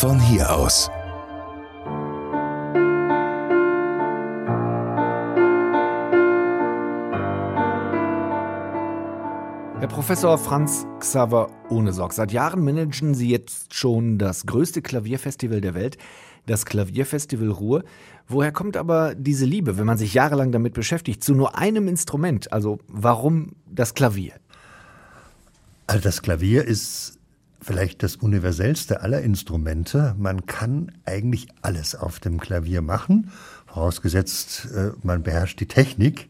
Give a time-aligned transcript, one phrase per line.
[0.00, 0.88] von hier aus.
[9.78, 15.74] Herr Professor Franz Xaver Ohnesorg, seit Jahren managen Sie jetzt schon das größte Klavierfestival der
[15.74, 15.98] Welt,
[16.46, 17.84] das Klavierfestival Ruhr.
[18.26, 22.54] Woher kommt aber diese Liebe, wenn man sich jahrelang damit beschäftigt, zu nur einem Instrument?
[22.54, 24.32] Also warum das Klavier?
[25.86, 27.19] Also das Klavier ist
[27.60, 30.14] vielleicht das universellste aller Instrumente.
[30.18, 33.30] Man kann eigentlich alles auf dem Klavier machen,
[33.66, 36.28] vorausgesetzt äh, man beherrscht die Technik.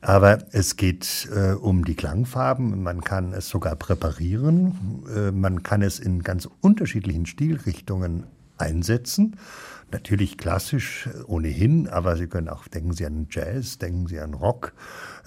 [0.00, 2.82] Aber es geht äh, um die Klangfarben.
[2.82, 5.04] Man kann es sogar präparieren.
[5.14, 8.24] Äh, man kann es in ganz unterschiedlichen Stilrichtungen
[8.58, 9.36] einsetzen.
[9.90, 14.34] Natürlich klassisch äh, ohnehin, aber Sie können auch, denken Sie an Jazz, denken Sie an
[14.34, 14.72] Rock.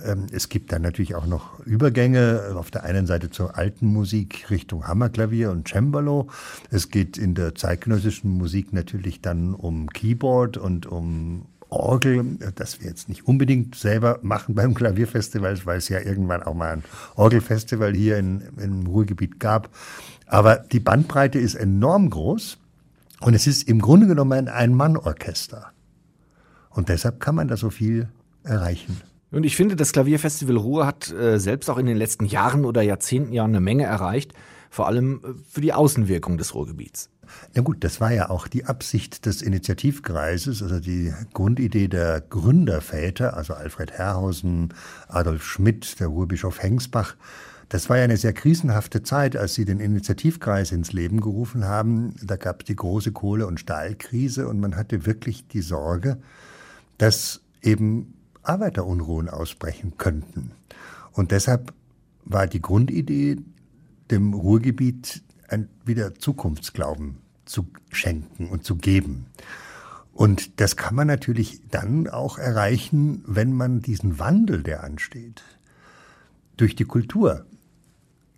[0.05, 4.51] Ähm, es gibt dann natürlich auch noch Übergänge auf der einen Seite zur alten Musik
[4.51, 6.27] Richtung Hammerklavier und Cembalo.
[6.69, 12.87] Es geht in der zeitgenössischen Musik natürlich dann um Keyboard und um Orgel, das wir
[12.87, 16.83] jetzt nicht unbedingt selber machen beim Klavierfestival, weil es ja irgendwann auch mal ein
[17.15, 19.69] Orgelfestival hier in, im Ruhrgebiet gab.
[20.27, 22.57] Aber die Bandbreite ist enorm groß
[23.21, 25.71] und es ist im Grunde genommen ein Ein-Mann-Orchester.
[26.69, 28.09] Und deshalb kann man da so viel
[28.43, 29.01] erreichen.
[29.31, 32.81] Und ich finde, das Klavierfestival Ruhr hat äh, selbst auch in den letzten Jahren oder
[32.81, 34.33] Jahrzehnten ja eine Menge erreicht,
[34.69, 37.09] vor allem äh, für die Außenwirkung des Ruhrgebiets.
[37.53, 43.37] Na gut, das war ja auch die Absicht des Initiativkreises, also die Grundidee der Gründerväter,
[43.37, 44.73] also Alfred Herrhausen,
[45.07, 47.15] Adolf Schmidt, der Ruhrbischof Hengsbach.
[47.71, 52.13] Das war ja eine sehr krisenhafte Zeit, als sie den Initiativkreis ins Leben gerufen haben.
[52.21, 56.17] Da gab es die große Kohle- und Stahlkrise und man hatte wirklich die Sorge,
[56.97, 58.13] dass eben
[58.43, 60.51] Arbeiterunruhen ausbrechen könnten.
[61.13, 61.73] Und deshalb
[62.25, 63.37] war die Grundidee,
[64.11, 69.27] dem Ruhrgebiet ein, wieder Zukunftsglauben zu schenken und zu geben.
[70.11, 75.41] Und das kann man natürlich dann auch erreichen, wenn man diesen Wandel, der ansteht,
[76.57, 77.45] durch die Kultur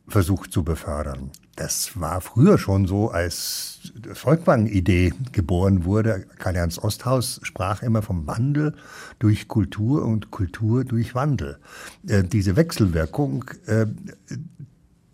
[0.08, 1.32] versucht zu befördern.
[1.56, 6.26] Das war früher schon so, als die Volkwang-Idee geboren wurde.
[6.40, 8.76] Karl-Ernst Osthaus sprach immer vom Wandel
[9.20, 11.60] durch Kultur und Kultur durch Wandel.
[12.08, 13.86] Äh, diese Wechselwirkung, äh,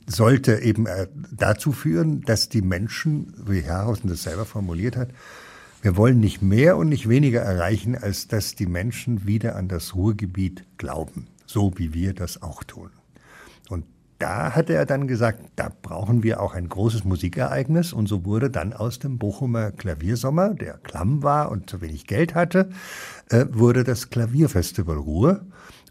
[0.10, 5.10] sollte eben äh, dazu führen, dass die Menschen, wie Herrhausen das selber formuliert hat,
[5.82, 9.96] wir wollen nicht mehr und nicht weniger erreichen, als dass die Menschen wieder an das
[9.96, 12.90] Ruhrgebiet glauben, so wie wir das auch tun.
[14.20, 17.94] Da hatte er dann gesagt, da brauchen wir auch ein großes Musikereignis.
[17.94, 22.36] Und so wurde dann aus dem Bochumer Klaviersommer, der klamm war und zu wenig Geld
[22.36, 22.70] hatte,
[23.30, 25.46] äh, wurde das Klavierfestival Ruhr.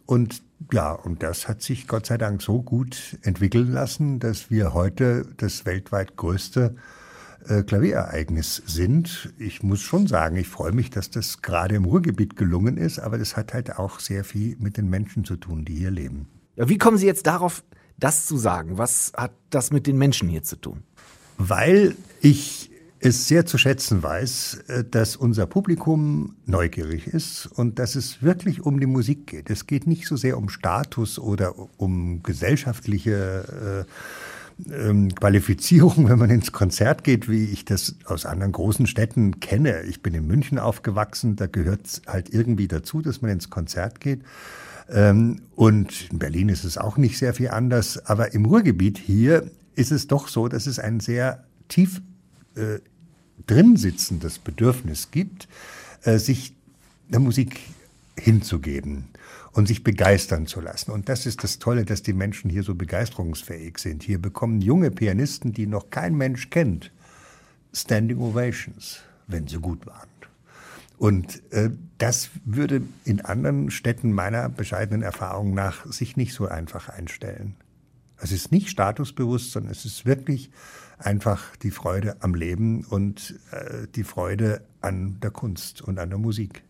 [0.04, 4.74] Und ja, und das hat sich Gott sei Dank so gut entwickeln lassen, dass wir
[4.74, 6.74] heute das weltweit größte
[7.46, 9.32] äh, Klavierereignis sind.
[9.38, 13.16] Ich muss schon sagen, ich freue mich, dass das gerade im Ruhrgebiet gelungen ist, aber
[13.16, 16.28] das hat halt auch sehr viel mit den Menschen zu tun, die hier leben.
[16.56, 17.62] Ja, wie kommen Sie jetzt darauf,
[17.98, 18.78] das zu sagen?
[18.78, 20.82] Was hat das mit den Menschen hier zu tun?
[21.36, 22.70] Weil ich
[23.00, 28.62] es sehr zu schätzen weiß, äh, dass unser Publikum neugierig ist und dass es wirklich
[28.62, 29.50] um die Musik geht.
[29.50, 36.30] Es geht nicht so sehr um Status oder um gesellschaftliche äh, ähm, Qualifizierung, wenn man
[36.30, 39.82] ins Konzert geht, wie ich das aus anderen großen Städten kenne.
[39.82, 44.22] Ich bin in München aufgewachsen, da gehört halt irgendwie dazu, dass man ins Konzert geht.
[44.88, 49.50] Ähm, und in Berlin ist es auch nicht sehr viel anders, aber im Ruhrgebiet hier
[49.74, 52.00] ist es doch so, dass es ein sehr tief
[52.54, 52.78] äh,
[53.46, 55.48] drin sitzendes Bedürfnis gibt,
[56.02, 56.54] äh, sich
[57.08, 57.60] der Musik
[58.18, 59.04] hinzugeben
[59.52, 60.90] und sich begeistern zu lassen.
[60.90, 64.02] Und das ist das Tolle, dass die Menschen hier so begeisterungsfähig sind.
[64.02, 66.90] Hier bekommen junge Pianisten, die noch kein Mensch kennt,
[67.72, 70.07] Standing Ovations, wenn sie gut waren.
[70.98, 76.88] Und äh, das würde in anderen Städten meiner bescheidenen Erfahrung nach sich nicht so einfach
[76.88, 77.54] einstellen.
[78.20, 80.50] Es ist nicht statusbewusst, sondern es ist wirklich
[80.98, 86.18] einfach die Freude am Leben und äh, die Freude an der Kunst und an der
[86.18, 86.64] Musik.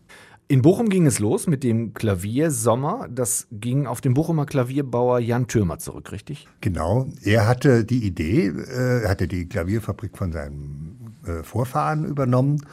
[0.47, 3.07] In Bochum ging es los mit dem Klaviersommer.
[3.09, 6.47] Das ging auf den Bochumer Klavierbauer Jan Thürmer zurück, richtig?
[6.61, 7.07] Genau.
[7.23, 12.65] Er hatte die Idee, äh, hatte die Klavierfabrik von seinem äh, Vorfahren übernommen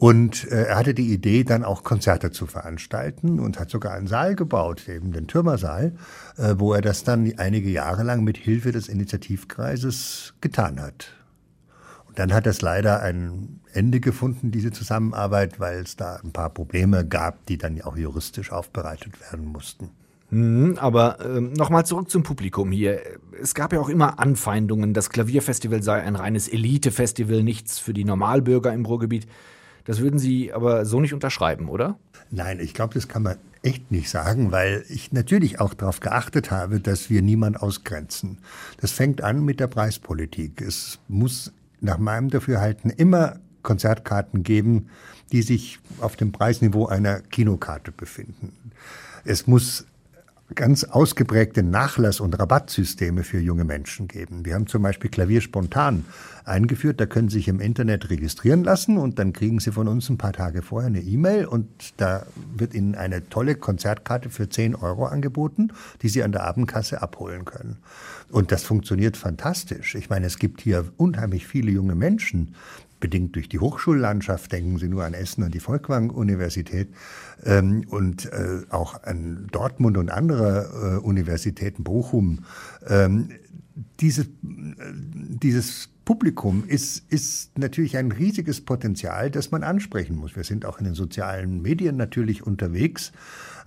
[0.00, 4.06] und äh, er hatte die Idee, dann auch Konzerte zu veranstalten und hat sogar einen
[4.06, 5.92] Saal gebaut, eben den Türmersaal,
[6.38, 11.08] äh, wo er das dann einige Jahre lang mit Hilfe des Initiativkreises getan hat.
[12.06, 16.48] Und dann hat es leider ein Ende gefunden, diese Zusammenarbeit, weil es da ein paar
[16.48, 19.90] Probleme gab, die dann auch juristisch aufbereitet werden mussten.
[20.30, 23.00] Hm, aber ähm, nochmal zurück zum Publikum hier.
[23.38, 28.06] Es gab ja auch immer Anfeindungen, das Klavierfestival sei ein reines Elite-Festival, nichts für die
[28.06, 29.26] Normalbürger im Ruhrgebiet.
[29.90, 31.98] Das würden Sie aber so nicht unterschreiben, oder?
[32.30, 36.52] Nein, ich glaube, das kann man echt nicht sagen, weil ich natürlich auch darauf geachtet
[36.52, 38.38] habe, dass wir niemand ausgrenzen.
[38.80, 40.60] Das fängt an mit der Preispolitik.
[40.60, 44.90] Es muss nach meinem Dafürhalten immer Konzertkarten geben,
[45.32, 48.52] die sich auf dem Preisniveau einer Kinokarte befinden.
[49.24, 49.86] Es muss
[50.54, 54.44] ganz ausgeprägte Nachlass- und Rabattsysteme für junge Menschen geben.
[54.44, 56.04] Wir haben zum Beispiel Klavier spontan
[56.44, 57.00] eingeführt.
[57.00, 60.18] Da können Sie sich im Internet registrieren lassen und dann kriegen Sie von uns ein
[60.18, 62.26] paar Tage vorher eine E-Mail und da
[62.56, 67.44] wird Ihnen eine tolle Konzertkarte für 10 Euro angeboten, die Sie an der Abendkasse abholen
[67.44, 67.78] können.
[68.30, 69.94] Und das funktioniert fantastisch.
[69.94, 72.54] Ich meine, es gibt hier unheimlich viele junge Menschen,
[73.00, 76.88] bedingt durch die Hochschullandschaft, denken Sie nur an Essen und die Volkwang-Universität
[77.44, 82.44] ähm, und äh, auch an Dortmund und andere äh, Universitäten, Bochum.
[82.86, 83.30] Ähm,
[84.00, 90.36] dieses, äh, dieses Publikum ist, ist natürlich ein riesiges Potenzial, das man ansprechen muss.
[90.36, 93.12] Wir sind auch in den sozialen Medien natürlich unterwegs.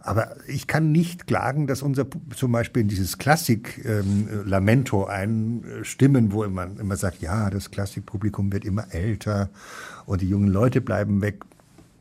[0.06, 2.06] Aber ich kann nicht klagen, dass unser
[2.36, 8.66] zum Beispiel in dieses Klassik-Lamento ähm, einstimmen, wo man immer sagt, ja, das Klassikpublikum wird
[8.66, 9.50] immer älter
[10.06, 11.46] und die jungen Leute bleiben weg.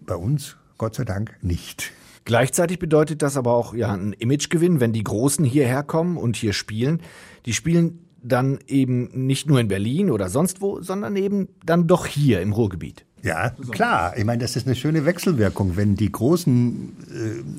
[0.00, 1.93] Bei uns, Gott sei Dank, nicht.
[2.25, 6.52] Gleichzeitig bedeutet das aber auch ja einen Imagegewinn, wenn die Großen hierher kommen und hier
[6.52, 7.00] spielen.
[7.46, 12.06] Die spielen dann eben nicht nur in Berlin oder sonst wo, sondern eben dann doch
[12.06, 13.05] hier im Ruhrgebiet.
[13.22, 14.16] Ja, klar.
[14.16, 16.96] Ich meine, das ist eine schöne Wechselwirkung, wenn die großen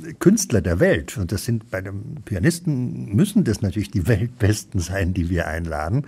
[0.10, 4.82] äh, Künstler der Welt, und das sind bei dem Pianisten, müssen das natürlich die Weltbesten
[4.82, 6.06] sein, die wir einladen,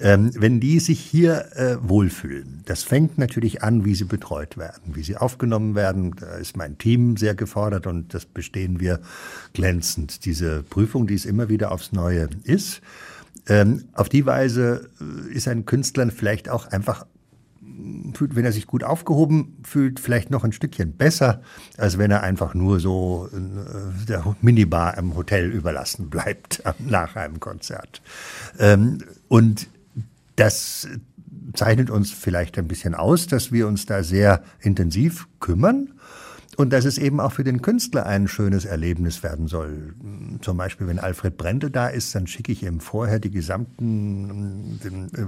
[0.00, 2.60] ähm, wenn die sich hier äh, wohlfühlen.
[2.66, 6.14] Das fängt natürlich an, wie sie betreut werden, wie sie aufgenommen werden.
[6.20, 9.00] Da ist mein Team sehr gefordert und das bestehen wir
[9.54, 10.26] glänzend.
[10.26, 12.82] Diese Prüfung, die es immer wieder aufs Neue ist.
[13.48, 17.06] Ähm, auf die Weise äh, ist ein Künstler vielleicht auch einfach
[18.14, 21.42] fühlt, wenn er sich gut aufgehoben fühlt, vielleicht noch ein Stückchen besser,
[21.76, 27.40] als wenn er einfach nur so äh, der Minibar im Hotel überlassen bleibt nach einem
[27.40, 28.02] Konzert.
[28.58, 28.98] Ähm,
[29.28, 29.68] und
[30.36, 30.88] das
[31.54, 35.92] zeichnet uns vielleicht ein bisschen aus, dass wir uns da sehr intensiv kümmern
[36.60, 39.94] und dass es eben auch für den Künstler ein schönes Erlebnis werden soll.
[40.42, 45.22] Zum Beispiel, wenn Alfred Brente da ist, dann schicke ich ihm vorher die gesamten äh,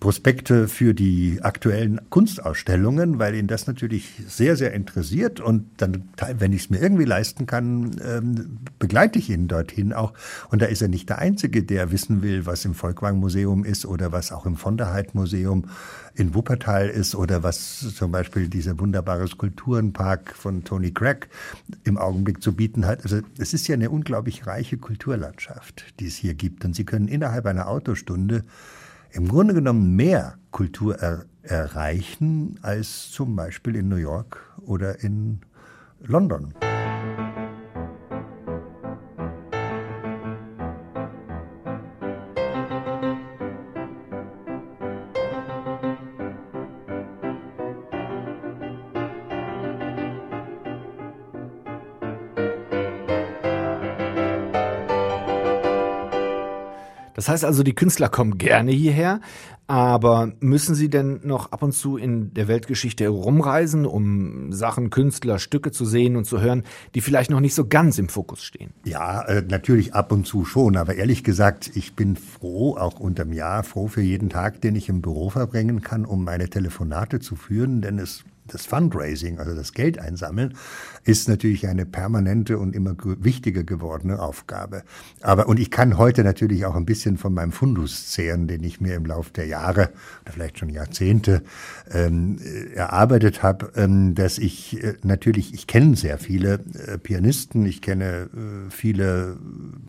[0.00, 5.40] Prospekte für die aktuellen Kunstausstellungen, weil ihn das natürlich sehr, sehr interessiert.
[5.40, 6.08] Und dann,
[6.38, 10.14] wenn ich es mir irgendwie leisten kann, ähm, begleite ich ihn dorthin auch.
[10.50, 13.84] Und da ist er nicht der Einzige, der wissen will, was im Volkwang Museum ist
[13.84, 15.66] oder was auch im von der Heid Museum
[16.14, 21.28] in Wuppertal ist oder was zum Beispiel dieser wunderbare Skulpturenpark von Tony Craig
[21.84, 23.02] im Augenblick zu bieten hat.
[23.04, 26.64] Also es ist ja eine unglaublich reiche Kulturlandschaft, die es hier gibt.
[26.64, 28.44] Und Sie können innerhalb einer Autostunde
[29.12, 35.40] im Grunde genommen mehr Kultur er erreichen als zum Beispiel in New York oder in
[36.00, 36.54] London.
[57.22, 59.20] Das heißt also, die Künstler kommen gerne hierher,
[59.68, 65.38] aber müssen sie denn noch ab und zu in der Weltgeschichte rumreisen, um Sachen, Künstler,
[65.38, 66.64] Stücke zu sehen und zu hören,
[66.96, 68.72] die vielleicht noch nicht so ganz im Fokus stehen?
[68.84, 73.32] Ja, äh, natürlich ab und zu schon, aber ehrlich gesagt, ich bin froh, auch unterm
[73.32, 77.36] Jahr, froh für jeden Tag, den ich im Büro verbringen kann, um meine Telefonate zu
[77.36, 80.54] führen, denn es das Fundraising, also das Geld einsammeln,
[81.04, 84.82] ist natürlich eine permanente und immer wichtiger gewordene Aufgabe.
[85.20, 88.80] Aber, und ich kann heute natürlich auch ein bisschen von meinem Fundus zehren, den ich
[88.80, 89.90] mir im Laufe der Jahre
[90.22, 91.42] oder vielleicht schon Jahrzehnte
[91.90, 92.38] ähm,
[92.74, 98.28] erarbeitet habe, ähm, dass ich äh, natürlich, ich kenne sehr viele äh, Pianisten, ich kenne
[98.34, 99.36] äh, viele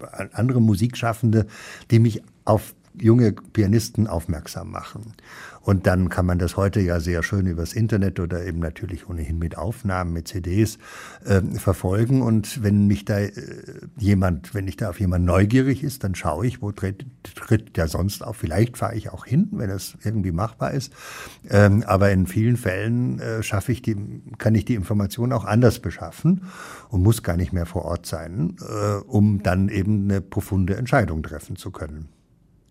[0.02, 1.46] äh, andere Musikschaffende,
[1.92, 5.14] die mich auf junge Pianisten aufmerksam machen.
[5.64, 9.40] Und dann kann man das heute ja sehr schön übers Internet oder eben natürlich ohnehin
[9.40, 10.78] mit Aufnahmen, mit CDs
[11.26, 12.22] äh, verfolgen.
[12.22, 13.32] Und wenn mich da äh,
[13.98, 17.06] jemand, wenn ich da auf jemand neugierig ist, dann schaue ich, wo tritt,
[17.36, 18.36] tritt der sonst auf.
[18.36, 20.92] Vielleicht fahre ich auch hin, wenn es irgendwie machbar ist.
[21.50, 23.96] Ähm, aber in vielen Fällen äh, schaffe ich die,
[24.38, 26.42] kann ich die Information auch anders beschaffen
[26.90, 31.24] und muss gar nicht mehr vor Ort sein, äh, um dann eben eine profunde Entscheidung
[31.24, 32.10] treffen zu können.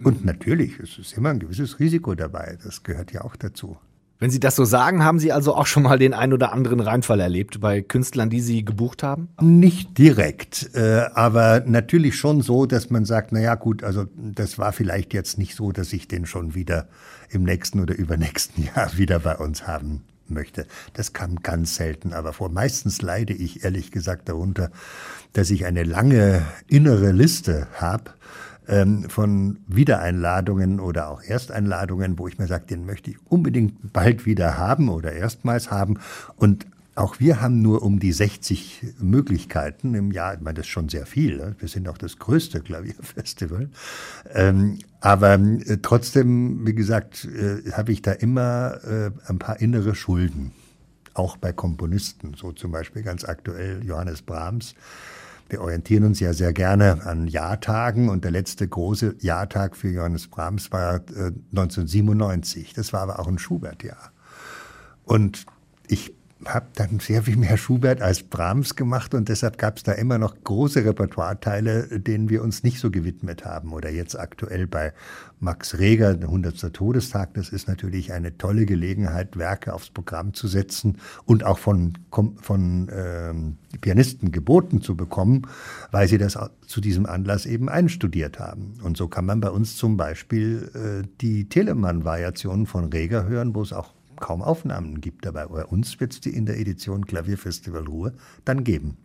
[0.04, 2.58] Und natürlich, es ist immer ein gewisses Risiko dabei.
[2.62, 3.76] Das gehört ja auch dazu.
[4.22, 6.78] Wenn Sie das so sagen, haben Sie also auch schon mal den ein oder anderen
[6.78, 9.30] Reinfall erlebt bei Künstlern, die Sie gebucht haben?
[9.40, 14.58] Nicht direkt, äh, aber natürlich schon so, dass man sagt, na ja, gut, also das
[14.58, 16.86] war vielleicht jetzt nicht so, dass ich den schon wieder
[17.30, 20.68] im nächsten oder übernächsten Jahr wieder bei uns haben möchte.
[20.92, 22.48] Das kam ganz selten aber vor.
[22.48, 24.70] Meistens leide ich ehrlich gesagt darunter,
[25.32, 28.12] dass ich eine lange innere Liste habe
[28.68, 34.26] ähm, von Wiedereinladungen oder auch Ersteinladungen, wo ich mir sage, den möchte ich unbedingt bald
[34.26, 35.98] wieder haben oder erstmals haben.
[36.36, 40.34] Und auch wir haben nur um die 60 Möglichkeiten im Jahr.
[40.34, 41.38] Ich meine, das ist schon sehr viel.
[41.38, 41.56] Ne?
[41.58, 43.70] Wir sind auch das größte Klavierfestival.
[44.34, 49.94] Ähm, aber äh, trotzdem, wie gesagt, äh, habe ich da immer äh, ein paar innere
[49.94, 50.52] Schulden.
[51.14, 52.34] Auch bei Komponisten.
[52.34, 54.74] So zum Beispiel ganz aktuell Johannes Brahms
[55.52, 60.26] wir orientieren uns ja sehr gerne an Jahrtagen und der letzte große Jahrtag für Johannes
[60.28, 62.72] Brahms war äh, 1997.
[62.72, 64.12] Das war aber auch ein Schubert-Jahr.
[65.04, 65.44] Und
[65.86, 66.14] ich
[66.46, 70.18] habe dann sehr viel mehr Schubert als Brahms gemacht und deshalb gab es da immer
[70.18, 73.72] noch große Repertoireteile, denen wir uns nicht so gewidmet haben.
[73.72, 74.92] Oder jetzt aktuell bei
[75.40, 76.72] Max Reger, der 100.
[76.72, 81.94] Todestag, das ist natürlich eine tolle Gelegenheit, Werke aufs Programm zu setzen und auch von,
[82.40, 85.42] von ähm, Pianisten geboten zu bekommen,
[85.90, 88.74] weil sie das zu diesem Anlass eben einstudiert haben.
[88.82, 93.62] Und so kann man bei uns zum Beispiel äh, die Telemann-Variationen von Reger hören, wo
[93.62, 95.26] es auch kaum Aufnahmen gibt.
[95.26, 98.14] Aber bei uns wird es die in der Edition Klavierfestival Ruhr
[98.46, 98.96] dann geben.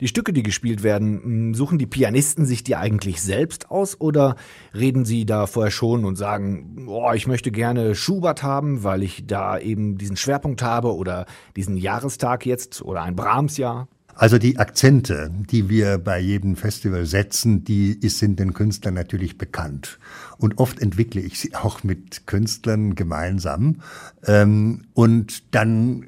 [0.00, 4.36] Die Stücke, die gespielt werden, suchen die Pianisten sich die eigentlich selbst aus oder
[4.74, 9.26] reden sie da vorher schon und sagen, oh, ich möchte gerne Schubert haben, weil ich
[9.26, 13.88] da eben diesen Schwerpunkt habe oder diesen Jahrestag jetzt oder ein Brahms-Jahr?
[14.20, 19.98] Also die Akzente, die wir bei jedem Festival setzen, die sind den Künstlern natürlich bekannt.
[20.36, 23.80] Und oft entwickle ich sie auch mit Künstlern gemeinsam.
[24.26, 26.06] Ähm, und dann äh,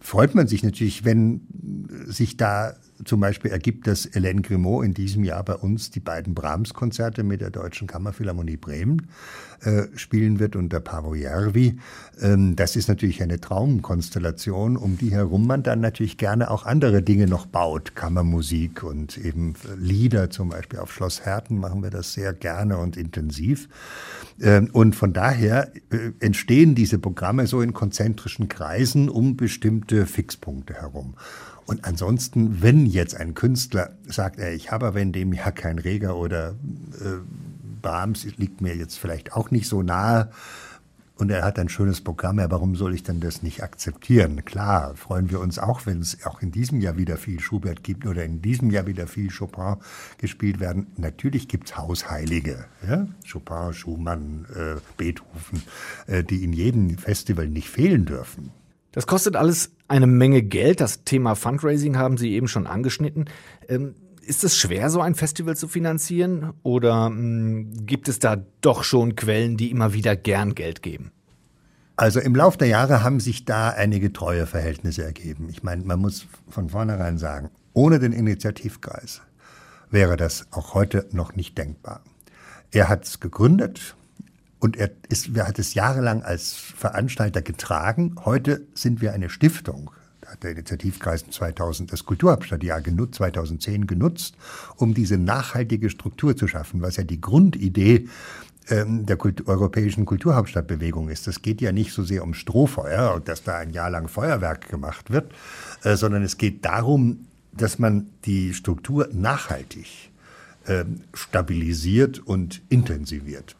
[0.00, 1.42] freut man sich natürlich, wenn
[2.06, 6.34] sich da zum Beispiel ergibt, dass Hélène Grimaud in diesem Jahr bei uns die beiden
[6.34, 9.08] Brahms-Konzerte mit der Deutschen Kammerphilharmonie Bremen
[9.62, 11.78] äh, spielen wird unter Paavo Järvi.
[12.20, 17.02] Ähm, das ist natürlich eine Traumkonstellation, um die herum man dann natürlich gerne auch andere
[17.02, 17.94] Dinge noch baut.
[17.94, 22.96] Kammermusik und eben Lieder, zum Beispiel auf Schloss Herten machen wir das sehr gerne und
[22.96, 23.68] intensiv.
[24.40, 30.74] Ähm, und von daher äh, entstehen diese Programme so in konzentrischen Kreisen um bestimmte Fixpunkte
[30.74, 31.14] herum.
[31.66, 35.78] Und ansonsten, wenn jetzt ein Künstler sagt, ey, ich habe aber in dem Jahr kein
[35.78, 37.18] Reger oder äh,
[37.82, 40.30] Brahms liegt mir jetzt vielleicht auch nicht so nahe
[41.18, 44.44] und er hat ein schönes Programm, ja, warum soll ich denn das nicht akzeptieren?
[44.44, 48.06] Klar, freuen wir uns auch, wenn es auch in diesem Jahr wieder viel Schubert gibt
[48.06, 49.76] oder in diesem Jahr wieder viel Chopin
[50.18, 50.88] gespielt werden.
[50.98, 53.06] Natürlich gibt's Hausheilige, ja?
[53.30, 55.62] Chopin, Schumann, äh, Beethoven,
[56.06, 58.50] äh, die in jedem Festival nicht fehlen dürfen.
[58.96, 60.80] Das kostet alles eine Menge Geld.
[60.80, 63.26] Das Thema Fundraising haben Sie eben schon angeschnitten.
[63.68, 66.54] Ähm, ist es schwer, so ein Festival zu finanzieren?
[66.62, 71.12] Oder hm, gibt es da doch schon Quellen, die immer wieder gern Geld geben?
[71.96, 75.50] Also im Lauf der Jahre haben sich da einige treue Verhältnisse ergeben.
[75.50, 79.20] Ich meine, man muss von vornherein sagen, ohne den Initiativkreis
[79.90, 82.00] wäre das auch heute noch nicht denkbar.
[82.70, 83.94] Er hat es gegründet,
[84.66, 88.16] und er, ist, er hat es jahrelang als Veranstalter getragen.
[88.24, 89.92] Heute sind wir eine Stiftung.
[90.26, 94.34] Hat der Initiativkreis 2000 das Kulturhauptstadtjahr genutzt, 2010 genutzt,
[94.74, 98.08] um diese nachhaltige Struktur zu schaffen, was ja die Grundidee
[98.68, 101.28] ähm, der Kult europäischen Kulturhauptstadtbewegung ist.
[101.28, 105.12] Es geht ja nicht so sehr um Strohfeuer dass da ein Jahr lang Feuerwerk gemacht
[105.12, 105.32] wird,
[105.84, 110.10] äh, sondern es geht darum, dass man die Struktur nachhaltig
[110.64, 113.54] äh, stabilisiert und intensiviert.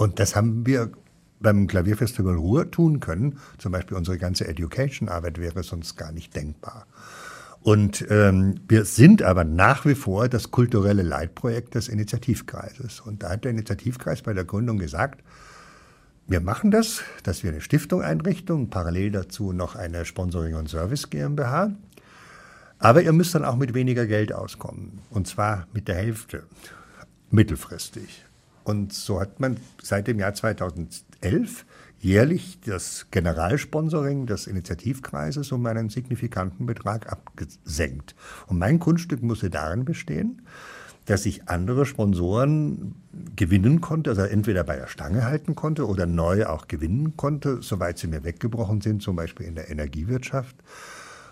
[0.00, 0.92] Und das haben wir
[1.40, 3.38] beim Klavierfestival Ruhr tun können.
[3.58, 6.86] Zum Beispiel unsere ganze Education-Arbeit wäre sonst gar nicht denkbar.
[7.60, 13.00] Und ähm, wir sind aber nach wie vor das kulturelle Leitprojekt des Initiativkreises.
[13.00, 15.22] Und da hat der Initiativkreis bei der Gründung gesagt,
[16.26, 21.10] wir machen das, dass wir eine Stiftung einrichten, parallel dazu noch eine Sponsoring- und Service
[21.10, 21.74] GmbH.
[22.78, 25.00] Aber ihr müsst dann auch mit weniger Geld auskommen.
[25.10, 26.44] Und zwar mit der Hälfte,
[27.30, 28.24] mittelfristig.
[28.70, 31.66] Und so hat man seit dem Jahr 2011
[31.98, 38.14] jährlich das Generalsponsoring des Initiativkreises um einen signifikanten Betrag abgesenkt.
[38.46, 40.42] Und mein Kunststück musste darin bestehen,
[41.06, 42.94] dass ich andere Sponsoren
[43.34, 47.98] gewinnen konnte, also entweder bei der Stange halten konnte oder neu auch gewinnen konnte, soweit
[47.98, 50.54] sie mir weggebrochen sind, zum Beispiel in der Energiewirtschaft.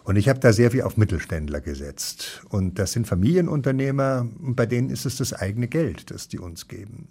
[0.03, 2.43] Und ich habe da sehr viel auf Mittelständler gesetzt.
[2.49, 7.09] Und das sind Familienunternehmer, bei denen ist es das eigene Geld, das die uns geben.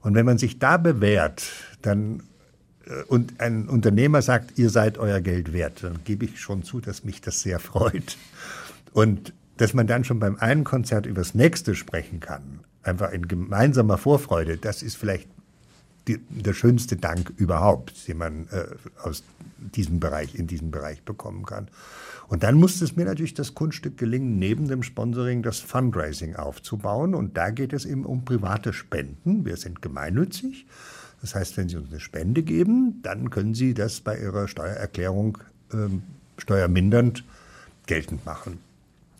[0.00, 1.42] Und wenn man sich da bewährt,
[1.82, 2.22] dann
[2.86, 6.80] äh, und ein Unternehmer sagt, ihr seid euer Geld wert, dann gebe ich schon zu,
[6.80, 8.16] dass mich das sehr freut.
[8.92, 13.98] Und dass man dann schon beim einen Konzert übers nächste sprechen kann, einfach in gemeinsamer
[13.98, 15.28] Vorfreude, das ist vielleicht
[16.08, 18.66] die, der schönste Dank überhaupt, den man äh,
[19.02, 19.24] aus
[19.58, 21.68] diesem Bereich, in diesem Bereich bekommen kann.
[22.28, 27.14] Und dann musste es mir natürlich das Kunststück gelingen, neben dem Sponsoring das Fundraising aufzubauen.
[27.14, 29.44] Und da geht es eben um private Spenden.
[29.44, 30.66] Wir sind gemeinnützig.
[31.20, 35.38] Das heißt, wenn Sie uns eine Spende geben, dann können Sie das bei Ihrer Steuererklärung
[35.72, 36.02] ähm,
[36.38, 37.24] steuermindernd
[37.86, 38.58] geltend machen.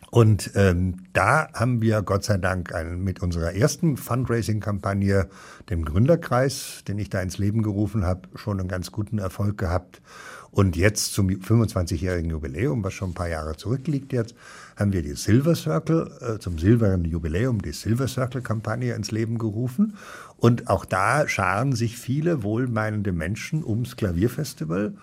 [0.09, 5.27] Und ähm, da haben wir Gott sei Dank einen, mit unserer ersten Fundraising-Kampagne,
[5.69, 10.01] dem Gründerkreis, den ich da ins Leben gerufen habe, schon einen ganz guten Erfolg gehabt.
[10.51, 14.35] Und jetzt zum 25-jährigen Jubiläum, was schon ein paar Jahre zurückliegt jetzt,
[14.75, 19.97] haben wir die Silver Circle, äh, zum silbernen Jubiläum die Silver Circle-Kampagne ins Leben gerufen.
[20.37, 24.93] Und auch da scharen sich viele wohlmeinende Menschen ums Klavierfestival.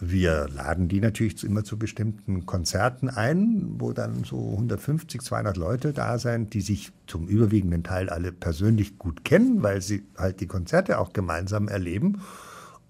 [0.00, 5.92] Wir laden die natürlich immer zu bestimmten Konzerten ein, wo dann so 150, 200 Leute
[5.92, 10.46] da sind, die sich zum überwiegenden Teil alle persönlich gut kennen, weil sie halt die
[10.46, 12.20] Konzerte auch gemeinsam erleben.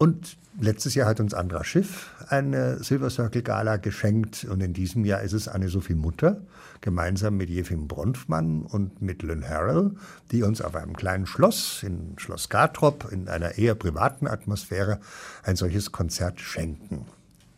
[0.04, 5.06] Und letztes Jahr hat uns Andra Schiff eine Silver Circle Gala geschenkt und in diesem
[5.06, 6.42] Jahr ist es Anne-Sophie Mutter
[6.82, 9.92] gemeinsam mit Jefim Bronfmann und mit Lynn Harrell,
[10.30, 15.00] die uns auf einem kleinen Schloss in Schloss Gartrop in einer eher privaten Atmosphäre
[15.42, 17.06] ein solches Konzert schenken.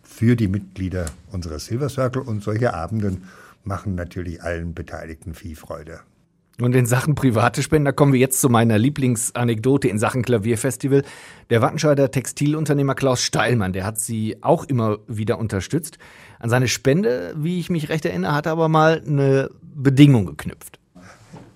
[0.04, 3.24] Für die Mitglieder unserer Silver Circle und solche Abenden
[3.64, 5.98] machen natürlich allen Beteiligten viel Freude.
[6.60, 11.02] Und in Sachen private Spenden, da kommen wir jetzt zu meiner Lieblingsanekdote in Sachen Klavierfestival.
[11.50, 15.98] Der Wattenscheider Textilunternehmer Klaus Steilmann, der hat sie auch immer wieder unterstützt.
[16.38, 20.78] An seine Spende, wie ich mich recht erinnere, hat er aber mal eine Bedingung geknüpft.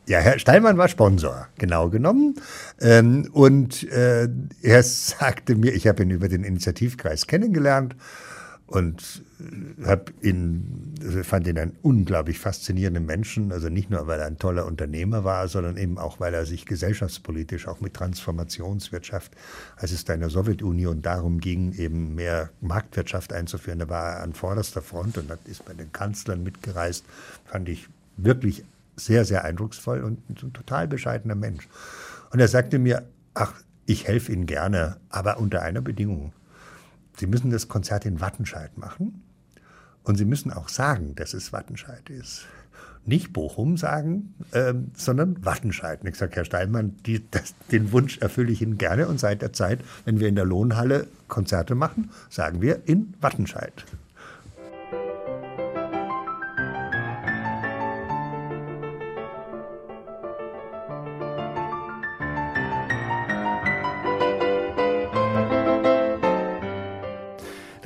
[0.07, 2.35] Ja, Herr Steilmann war Sponsor, genau genommen.
[2.81, 4.29] Ähm, und äh,
[4.61, 7.97] er sagte mir, ich habe ihn über den Initiativkreis kennengelernt
[8.67, 9.23] und
[9.85, 13.53] hab ihn, fand ihn einen unglaublich faszinierenden Menschen.
[13.53, 16.67] Also nicht nur, weil er ein toller Unternehmer war, sondern eben auch, weil er sich
[16.67, 19.33] gesellschaftspolitisch auch mit Transformationswirtschaft,
[19.77, 24.23] als es da in der Sowjetunion darum ging, eben mehr Marktwirtschaft einzuführen, da war er
[24.23, 27.05] an vorderster Front und hat, ist bei den Kanzlern mitgereist.
[27.47, 28.65] Fand ich wirklich
[28.97, 31.69] sehr, sehr eindrucksvoll und ein total bescheidener Mensch.
[32.31, 33.55] Und er sagte mir, ach,
[33.87, 36.33] ich helfe Ihnen gerne, aber unter einer Bedingung.
[37.17, 39.23] Sie müssen das Konzert in Wattenscheid machen
[40.05, 42.47] und Sie müssen auch sagen, dass es Wattenscheid ist.
[43.07, 46.03] Nicht Bochum sagen, ähm, sondern Wattenscheid.
[46.03, 49.09] Und ich sage, Herr Steinmann, die, das, den Wunsch erfülle ich Ihnen gerne.
[49.09, 53.73] Und seit der Zeit, wenn wir in der Lohnhalle Konzerte machen, sagen wir in Wattenscheid.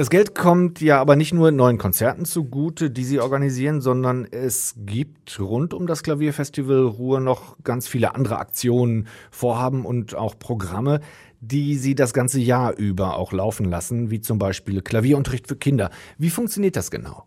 [0.05, 4.75] Das Geld kommt ja aber nicht nur neuen Konzerten zugute, die Sie organisieren, sondern es
[4.77, 11.01] gibt rund um das Klavierfestival Ruhr noch ganz viele andere Aktionen, Vorhaben und auch Programme,
[11.41, 15.89] die Sie das ganze Jahr über auch laufen lassen, wie zum Beispiel Klavierunterricht für Kinder.
[16.19, 17.25] Wie funktioniert das genau?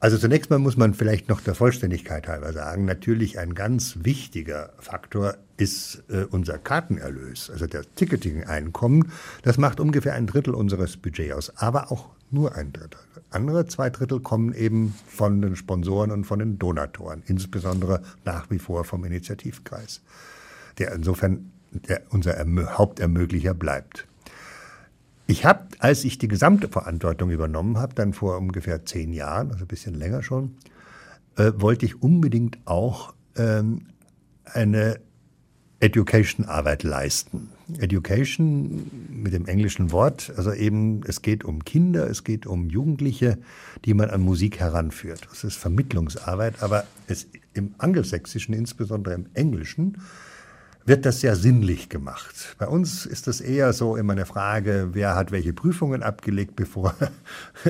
[0.00, 4.72] Also zunächst mal muss man vielleicht noch der Vollständigkeit halber sagen, natürlich ein ganz wichtiger
[4.78, 9.10] Faktor ist äh, unser Kartenerlös, also das Ticketing-Einkommen.
[9.42, 13.00] Das macht ungefähr ein Drittel unseres Budgets aus, aber auch nur ein Drittel.
[13.30, 18.58] Andere zwei Drittel kommen eben von den Sponsoren und von den Donatoren, insbesondere nach wie
[18.58, 20.02] vor vom Initiativkreis,
[20.78, 21.50] der insofern
[21.88, 22.36] der unser
[22.78, 24.06] Hauptermöglicher bleibt.
[25.26, 29.64] Ich habe, als ich die gesamte Verantwortung übernommen habe, dann vor ungefähr zehn Jahren, also
[29.64, 30.56] ein bisschen länger schon,
[31.36, 33.86] äh, wollte ich unbedingt auch ähm,
[34.44, 35.00] eine
[35.80, 37.50] Education-Arbeit leisten.
[37.78, 43.38] Education mit dem englischen Wort, also eben es geht um Kinder, es geht um Jugendliche,
[43.84, 45.26] die man an Musik heranführt.
[45.30, 49.98] Das ist Vermittlungsarbeit, aber es im Angelsächsischen, insbesondere im Englischen,
[50.86, 52.56] wird das sehr sinnlich gemacht.
[52.58, 56.94] Bei uns ist das eher so immer eine Frage, wer hat welche Prüfungen abgelegt, bevor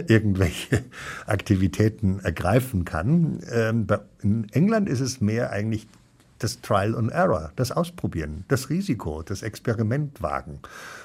[0.09, 0.85] irgendwelche
[1.27, 3.41] Aktivitäten ergreifen kann.
[3.51, 3.87] Ähm,
[4.23, 5.87] in England ist es mehr eigentlich
[6.39, 10.61] das Trial and Error, das Ausprobieren, das Risiko, das Experiment wagen.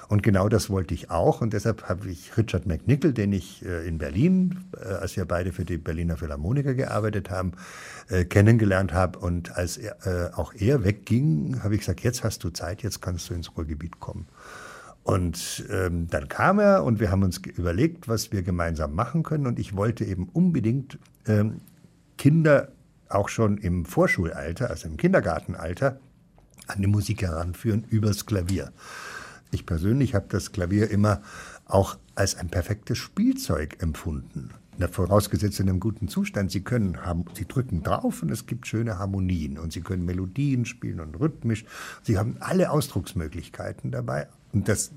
[0.07, 1.41] Und genau das wollte ich auch.
[1.41, 5.53] Und deshalb habe ich Richard McNichol, den ich äh, in Berlin, äh, als wir beide
[5.53, 7.53] für die Berliner Philharmoniker gearbeitet haben,
[8.09, 9.19] äh, kennengelernt habe.
[9.19, 13.29] Und als er, auch er wegging, habe ich gesagt, jetzt hast du Zeit, jetzt kannst
[13.29, 14.27] du ins Ruhrgebiet kommen.
[15.03, 19.47] Und ähm, dann kam er und wir haben uns überlegt, was wir gemeinsam machen können.
[19.47, 21.61] Und ich wollte eben unbedingt ähm,
[22.17, 22.69] Kinder
[23.09, 25.99] auch schon im Vorschulalter, also im Kindergartenalter,
[26.67, 28.71] an die Musik heranführen übers Klavier.
[29.51, 31.21] Ich persönlich habe das Klavier immer
[31.65, 34.51] auch als ein perfektes Spielzeug empfunden.
[34.91, 36.51] Vorausgesetzt in einem guten Zustand.
[36.51, 36.97] Sie können,
[37.33, 41.65] Sie drücken drauf und es gibt schöne Harmonien und Sie können Melodien spielen und rhythmisch.
[42.03, 44.91] Sie haben alle Ausdrucksmöglichkeiten dabei und das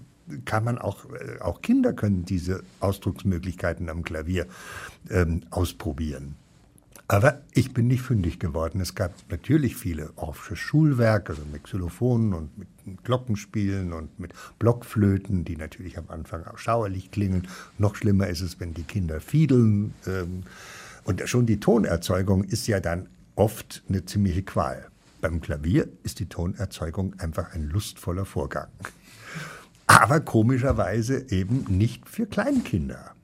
[0.44, 4.46] kann man auch, äh, auch Kinder können diese Ausdrucksmöglichkeiten am Klavier
[5.10, 6.36] ähm, ausprobieren.
[7.08, 8.80] Aber ich bin nicht fündig geworden.
[8.80, 12.68] Es gab natürlich viele Orffsche Schulwerke, also mit Xylophonen und mit
[13.04, 17.48] Glockenspielen und mit Blockflöten, die natürlich am Anfang auch schauerlich klingen.
[17.78, 19.94] Noch schlimmer ist es, wenn die Kinder fiedeln.
[20.06, 20.44] Ähm,
[21.04, 24.88] und schon die Tonerzeugung ist ja dann oft eine ziemliche Qual.
[25.20, 28.68] Beim Klavier ist die Tonerzeugung einfach ein lustvoller Vorgang.
[29.86, 33.14] Aber komischerweise eben nicht für Kleinkinder.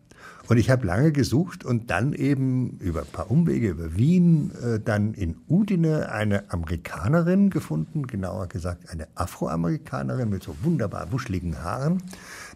[0.49, 4.81] Und ich habe lange gesucht und dann eben über ein paar Umwege über Wien äh,
[4.81, 12.03] dann in Udine eine Amerikanerin gefunden, genauer gesagt eine Afroamerikanerin mit so wunderbar wuscheligen Haaren,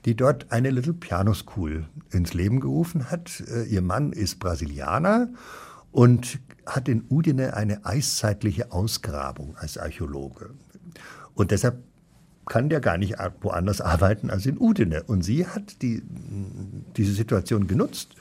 [0.06, 3.42] die dort eine Little Piano School ins Leben gerufen hat.
[3.46, 5.28] Äh, ihr Mann ist Brasilianer
[5.90, 10.54] und hat in Udine eine eiszeitliche Ausgrabung als Archäologe.
[11.34, 11.82] Und deshalb
[12.46, 15.02] kann der gar nicht woanders arbeiten als in Udine.
[15.04, 16.02] Und sie hat die,
[16.96, 18.16] diese Situation genutzt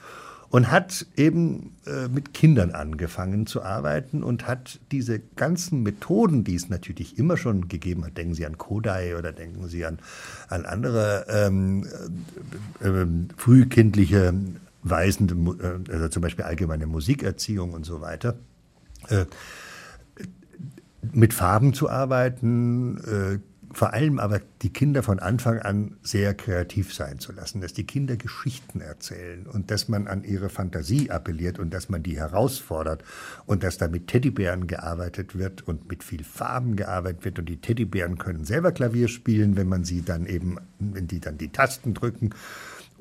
[0.52, 6.54] und hat eben äh, mit Kindern angefangen zu arbeiten und hat diese ganzen Methoden, die
[6.54, 9.98] es natürlich immer schon gegeben hat, denken Sie an Kodai oder denken Sie an,
[10.48, 11.86] an andere ähm,
[12.82, 14.34] äh, äh, frühkindliche
[14.82, 18.36] weisende, äh, also zum Beispiel allgemeine Musikerziehung und so weiter,
[19.08, 19.24] äh,
[21.12, 27.18] mit Farben zu arbeiten, vor allem aber die Kinder von Anfang an sehr kreativ sein
[27.18, 31.72] zu lassen, dass die Kinder Geschichten erzählen und dass man an ihre Fantasie appelliert und
[31.72, 33.02] dass man die herausfordert
[33.46, 37.60] und dass da mit Teddybären gearbeitet wird und mit viel Farben gearbeitet wird und die
[37.60, 41.94] Teddybären können selber Klavier spielen, wenn man sie dann eben, wenn die dann die Tasten
[41.94, 42.30] drücken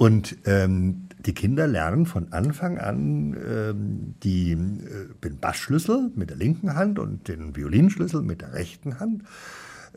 [0.01, 4.57] und ähm, die Kinder lernen von Anfang an ähm, die, äh,
[5.23, 9.23] den Bassschlüssel mit der linken Hand und den Violinschlüssel mit der rechten Hand.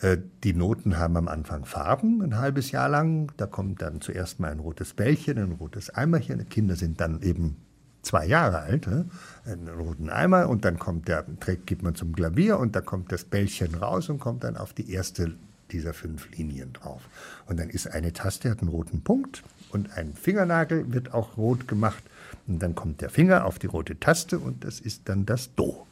[0.01, 3.33] Äh, die Noten haben am Anfang Farben, ein halbes Jahr lang.
[3.37, 6.39] Da kommt dann zuerst mal ein rotes Bällchen, ein rotes Eimerchen.
[6.39, 7.57] Die Kinder sind dann eben
[8.03, 12.59] zwei Jahre alt, einen roten Eimer und dann kommt der, trägt, gibt man zum Klavier
[12.59, 15.33] und da kommt das Bällchen raus und kommt dann auf die erste
[15.71, 17.03] dieser fünf Linien drauf.
[17.47, 21.67] Und dann ist eine Taste, hat einen roten Punkt und ein Fingernagel wird auch rot
[21.67, 22.05] gemacht
[22.47, 25.87] und dann kommt der Finger auf die rote Taste und das ist dann das Do.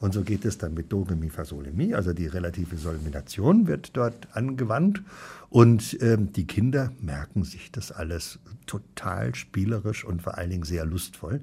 [0.00, 1.94] Und so geht es dann mit Do, Re, Mi, Fa, Sol, Mi.
[1.94, 5.02] Also die relative Solmination wird dort angewandt.
[5.50, 10.84] Und ähm, die Kinder merken sich das alles total spielerisch und vor allen Dingen sehr
[10.84, 11.40] lustvoll.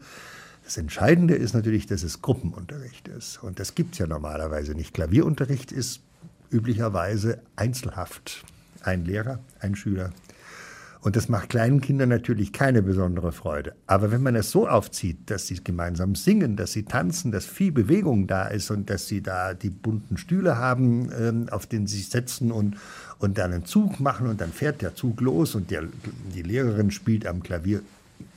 [0.64, 3.42] Das Entscheidende ist natürlich, dass es Gruppenunterricht ist.
[3.44, 4.94] Und das gibt es ja normalerweise nicht.
[4.94, 6.02] Klavierunterricht ist
[6.52, 8.44] üblicherweise einzelhaft.
[8.84, 10.12] Ein Lehrer, ein Schüler,
[11.02, 13.74] und das macht kleinen Kindern natürlich keine besondere Freude.
[13.88, 17.72] Aber wenn man es so aufzieht, dass sie gemeinsam singen, dass sie tanzen, dass viel
[17.72, 21.98] Bewegung da ist und dass sie da die bunten Stühle haben, ähm, auf denen sie
[21.98, 22.78] sich setzen und,
[23.18, 25.84] und dann einen Zug machen und dann fährt der Zug los und der,
[26.36, 27.82] die Lehrerin spielt am Klavier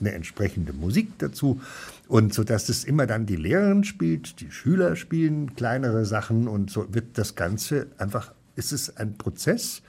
[0.00, 1.60] eine entsprechende Musik dazu.
[2.08, 6.70] Und so dass es immer dann die Lehrerin spielt, die Schüler spielen kleinere Sachen und
[6.70, 9.82] so wird das Ganze einfach, ist es ein Prozess,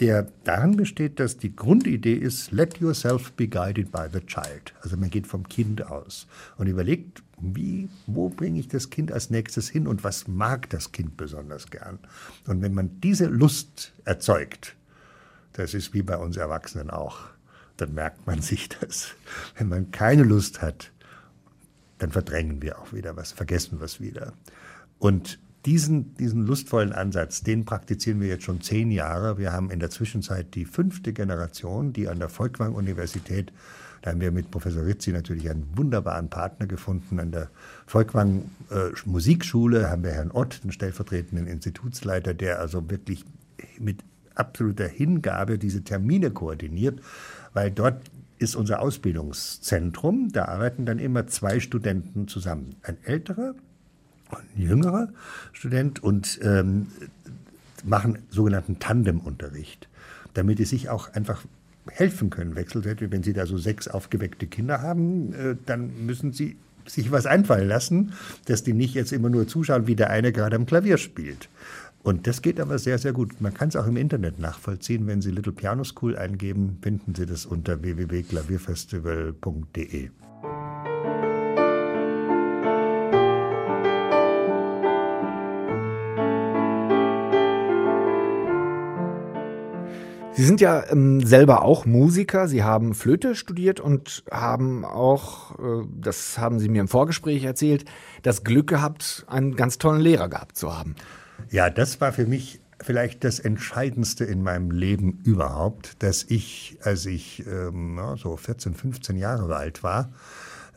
[0.00, 4.74] der darin besteht, dass die Grundidee ist, let yourself be guided by the child.
[4.82, 6.26] Also man geht vom Kind aus
[6.58, 10.92] und überlegt, wie, wo bringe ich das Kind als nächstes hin und was mag das
[10.92, 11.98] Kind besonders gern.
[12.46, 14.74] Und wenn man diese Lust erzeugt,
[15.52, 17.20] das ist wie bei uns Erwachsenen auch,
[17.76, 19.14] dann merkt man sich das.
[19.56, 20.90] Wenn man keine Lust hat,
[21.98, 24.34] dann verdrängen wir auch wieder was, vergessen was wieder.
[24.98, 29.36] Und diesen, diesen lustvollen Ansatz, den praktizieren wir jetzt schon zehn Jahre.
[29.36, 33.52] Wir haben in der Zwischenzeit die fünfte Generation, die an der Volkwang-Universität,
[34.02, 37.18] da haben wir mit Professor Rizzi natürlich einen wunderbaren Partner gefunden.
[37.18, 37.50] An der
[37.86, 43.24] Volkwang äh, haben wir Herrn Ott, den stellvertretenden Institutsleiter, der also wirklich
[43.80, 44.04] mit
[44.36, 47.00] absoluter Hingabe diese Termine koordiniert,
[47.52, 48.00] weil dort
[48.38, 50.30] ist unser Ausbildungszentrum.
[50.30, 52.76] Da arbeiten dann immer zwei Studenten zusammen.
[52.82, 53.54] Ein älterer
[54.30, 55.08] ein jüngerer
[55.52, 56.88] Student und ähm,
[57.84, 59.88] machen sogenannten Tandemunterricht,
[60.34, 61.44] damit die sich auch einfach
[61.90, 63.10] helfen können wechselseitig.
[63.10, 67.68] Wenn Sie da so sechs aufgeweckte Kinder haben, äh, dann müssen Sie sich was einfallen
[67.68, 68.12] lassen,
[68.46, 71.48] dass die nicht jetzt immer nur zuschauen, wie der eine gerade am Klavier spielt.
[72.02, 73.40] Und das geht aber sehr, sehr gut.
[73.40, 75.08] Man kann es auch im Internet nachvollziehen.
[75.08, 80.10] Wenn Sie Little Piano School eingeben, finden Sie das unter www.klavierfestival.de.
[90.36, 92.46] Sie sind ja ähm, selber auch Musiker.
[92.46, 97.86] Sie haben Flöte studiert und haben auch, äh, das haben Sie mir im Vorgespräch erzählt,
[98.22, 100.94] das Glück gehabt, einen ganz tollen Lehrer gehabt zu haben.
[101.50, 107.06] Ja, das war für mich vielleicht das Entscheidendste in meinem Leben überhaupt, dass ich, als
[107.06, 110.10] ich ähm, so 14, 15 Jahre alt war,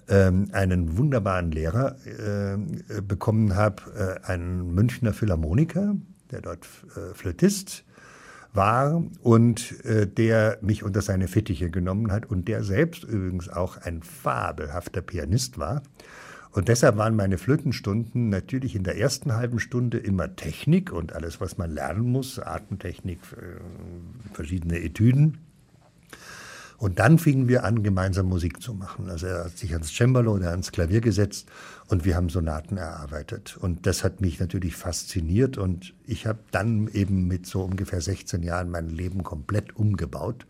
[0.07, 5.97] ähm, einen wunderbaren Lehrer äh, bekommen habe, äh, einen Münchner Philharmoniker,
[6.31, 7.83] der dort äh, Flötist
[8.53, 13.77] war und äh, der mich unter seine Fittiche genommen hat und der selbst übrigens auch
[13.77, 15.83] ein fabelhafter Pianist war.
[16.51, 21.39] Und deshalb waren meine Flötenstunden natürlich in der ersten halben Stunde immer Technik und alles,
[21.39, 25.37] was man lernen muss, Atemtechnik, äh, verschiedene Etüden.
[26.79, 29.09] Und dann fingen wir an, gemeinsam Musik zu machen.
[29.09, 31.49] Also er hat sich ans Cembalo oder ans Klavier gesetzt
[31.89, 33.57] und wir haben Sonaten erarbeitet.
[33.57, 38.43] Und das hat mich natürlich fasziniert und ich habe dann eben mit so ungefähr 16
[38.43, 40.45] Jahren mein Leben komplett umgebaut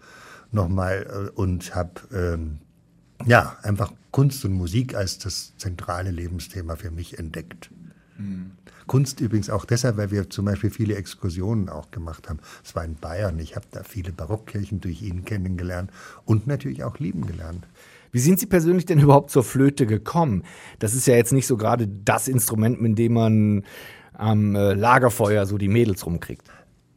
[0.51, 2.59] nochmal äh, und habe ähm,
[3.25, 7.71] ja einfach Kunst und Musik als das zentrale Lebensthema für mich entdeckt.
[8.17, 8.51] Mhm.
[8.87, 12.39] Kunst übrigens auch deshalb, weil wir zum Beispiel viele Exkursionen auch gemacht haben.
[12.63, 15.91] Es war in Bayern, ich habe da viele Barockkirchen durch ihn kennengelernt
[16.25, 17.67] und natürlich auch lieben gelernt.
[18.11, 20.43] Wie sind Sie persönlich denn überhaupt zur Flöte gekommen?
[20.79, 23.63] Das ist ja jetzt nicht so gerade das Instrument, mit dem man
[24.13, 26.49] am äh, Lagerfeuer so die Mädels rumkriegt.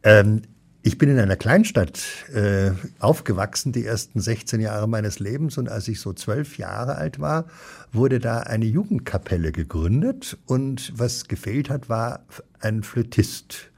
[0.03, 0.41] Ähm,
[0.85, 5.57] ich bin in einer Kleinstadt äh, aufgewachsen, die ersten 16 Jahre meines Lebens.
[5.57, 7.45] Und als ich so zwölf Jahre alt war,
[7.93, 10.37] wurde da eine Jugendkapelle gegründet.
[10.45, 12.25] Und was gefehlt hat, war
[12.59, 13.71] ein Flötist.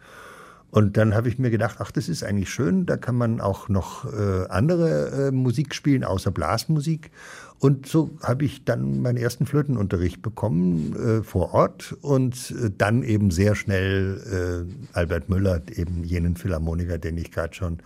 [0.76, 3.70] Und dann habe ich mir gedacht, ach, das ist eigentlich schön, da kann man auch
[3.70, 7.12] noch äh, andere äh, Musik spielen, außer Blasmusik.
[7.60, 13.04] Und so habe ich dann meinen ersten Flötenunterricht bekommen äh, vor Ort und äh, dann
[13.04, 17.78] eben sehr schnell äh, Albert Müller, eben jenen Philharmoniker, den ich gerade schon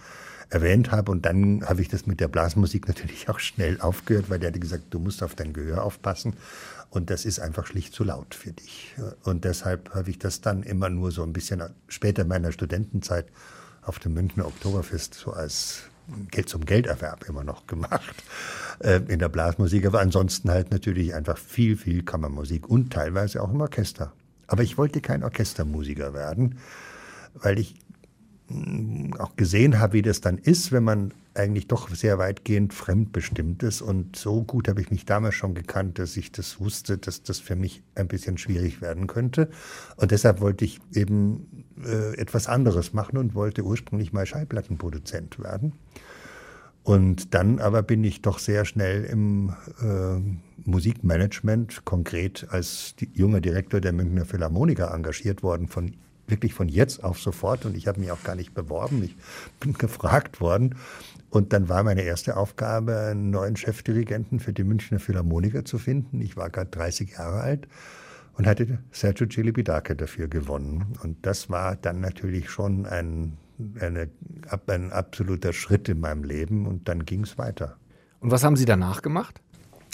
[0.50, 1.12] erwähnt habe.
[1.12, 4.60] Und dann habe ich das mit der Blasmusik natürlich auch schnell aufgehört, weil der hat
[4.60, 6.36] gesagt, du musst auf dein Gehör aufpassen.
[6.90, 8.96] Und das ist einfach schlicht zu laut für dich.
[9.24, 13.28] Und deshalb habe ich das dann immer nur so ein bisschen später in meiner Studentenzeit
[13.84, 15.84] auf dem Münchner Oktoberfest so als
[16.32, 18.16] Geld zum Gelderwerb immer noch gemacht
[18.80, 23.52] äh, in der Blasmusik, aber ansonsten halt natürlich einfach viel, viel Kammermusik und teilweise auch
[23.52, 24.12] im Orchester.
[24.48, 26.58] Aber ich wollte kein Orchestermusiker werden,
[27.36, 27.76] weil ich
[29.20, 33.82] auch gesehen habe, wie das dann ist, wenn man eigentlich doch sehr weitgehend fremdbestimmt ist.
[33.82, 37.40] Und so gut habe ich mich damals schon gekannt, dass ich das wusste, dass das
[37.40, 39.50] für mich ein bisschen schwierig werden könnte.
[39.96, 45.74] Und deshalb wollte ich eben äh, etwas anderes machen und wollte ursprünglich mal Schallplattenproduzent werden.
[46.84, 50.20] Und dann aber bin ich doch sehr schnell im äh,
[50.68, 55.96] Musikmanagement, konkret als junger Direktor der Münchner Philharmoniker engagiert worden, von
[56.30, 57.66] wirklich von jetzt auf sofort.
[57.66, 59.04] Und ich habe mich auch gar nicht beworben.
[59.04, 59.16] Ich
[59.60, 60.76] bin gefragt worden.
[61.30, 66.22] Und dann war meine erste Aufgabe, einen neuen Chefdirigenten für die Münchner Philharmoniker zu finden.
[66.22, 67.68] Ich war gerade 30 Jahre alt
[68.40, 70.98] und hatte Sergio Celibidache dafür gewonnen.
[71.04, 73.38] Und das war dann natürlich schon ein,
[73.80, 74.10] eine,
[74.68, 77.76] ein absoluter Schritt in meinem Leben und dann ging es weiter.
[78.22, 79.42] Und was haben Sie danach gemacht?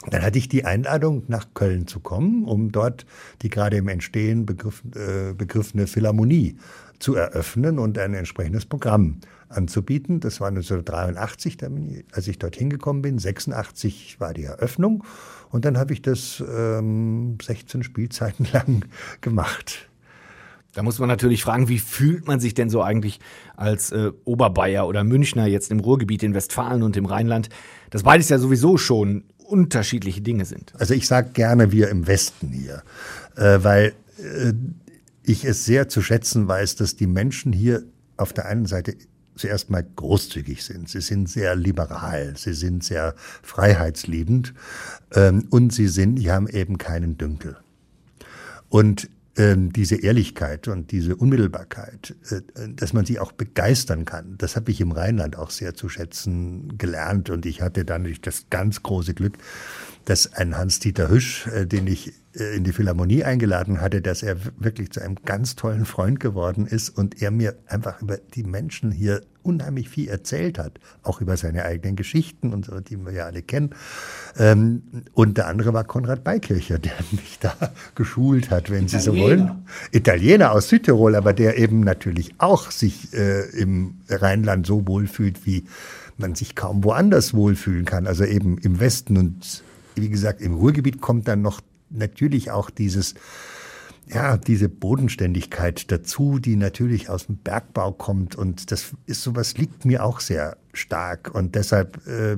[0.09, 3.05] Dann hatte ich die Einladung, nach Köln zu kommen, um dort
[3.41, 6.57] die gerade im Entstehen begriff, äh, begriffene Philharmonie
[6.99, 10.19] zu eröffnen und ein entsprechendes Programm anzubieten.
[10.19, 11.57] Das war 1983,
[12.11, 13.19] als ich dorthin gekommen bin.
[13.19, 15.03] 86 war die Eröffnung
[15.49, 18.85] und dann habe ich das ähm, 16 Spielzeiten lang
[19.21, 19.89] gemacht.
[20.73, 23.21] Da muss man natürlich fragen, wie fühlt man sich denn so eigentlich
[23.55, 27.47] als äh, Oberbayer oder Münchner jetzt im Ruhrgebiet, in Westfalen und im Rheinland?
[27.91, 30.73] Das beides ja sowieso schon unterschiedliche Dinge sind.
[30.77, 32.83] Also ich sage gerne wir im Westen hier,
[33.35, 34.53] äh, weil äh,
[35.23, 37.83] ich es sehr zu schätzen weiß, dass die Menschen hier
[38.17, 38.95] auf der einen Seite
[39.35, 40.89] zuerst mal großzügig sind.
[40.89, 44.53] Sie sind sehr liberal, sie sind sehr freiheitsliebend
[45.13, 47.57] ähm, und sie sind, die haben eben keinen Dünkel.
[48.69, 54.71] Und diese Ehrlichkeit und diese Unmittelbarkeit, äh, dass man sie auch begeistern kann, das habe
[54.71, 57.29] ich im Rheinland auch sehr zu schätzen gelernt.
[57.29, 59.37] Und ich hatte dann das ganz große Glück,
[60.05, 64.37] dass ein Hans-Dieter Hüsch, äh, den ich äh, in die Philharmonie eingeladen hatte, dass er
[64.57, 68.91] wirklich zu einem ganz tollen Freund geworden ist und er mir einfach über die Menschen
[68.91, 73.25] hier unheimlich viel erzählt hat, auch über seine eigenen Geschichten und so, die wir ja
[73.25, 73.71] alle kennen.
[74.37, 74.81] Ähm,
[75.13, 77.55] und der andere war Konrad Beikircher, der mich da
[77.93, 78.99] geschult hat, wenn Italiener.
[78.99, 79.65] Sie so wollen.
[79.91, 85.65] Italiener aus Südtirol, aber der eben natürlich auch sich äh, im Rheinland so wohlfühlt, wie
[86.17, 89.63] man sich kaum woanders wohlfühlen kann, also eben im Westen und
[89.95, 93.15] wie gesagt, im Ruhrgebiet kommt dann noch natürlich auch dieses
[94.07, 98.35] ja, diese Bodenständigkeit dazu, die natürlich aus dem Bergbau kommt.
[98.35, 101.33] Und das ist sowas liegt mir auch sehr stark.
[101.33, 102.37] Und deshalb äh,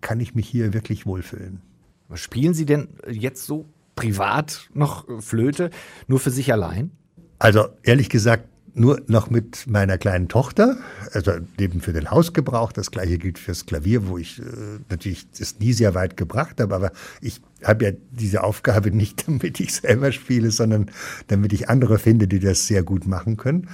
[0.00, 1.62] kann ich mich hier wirklich wohlfühlen.
[2.08, 5.70] Was spielen Sie denn jetzt so privat noch Flöte,
[6.06, 6.90] nur für sich allein?
[7.38, 10.76] Also ehrlich gesagt, nur noch mit meiner kleinen Tochter,
[11.12, 12.72] also eben für den Hausgebrauch.
[12.72, 14.44] Das gleiche gilt fürs Klavier, wo ich äh,
[14.90, 19.60] natürlich das nie sehr weit gebracht habe, aber ich habe ja diese Aufgabe nicht, damit
[19.60, 20.90] ich selber spiele, sondern
[21.28, 23.68] damit ich andere finde, die das sehr gut machen können.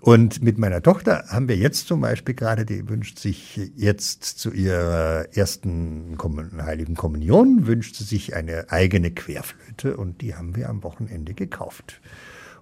[0.00, 4.52] Und mit meiner Tochter haben wir jetzt zum Beispiel gerade, die wünscht sich jetzt zu
[4.52, 6.16] ihrer ersten
[6.60, 12.00] Heiligen Kommunion, wünscht sie sich eine eigene Querflöte und die haben wir am Wochenende gekauft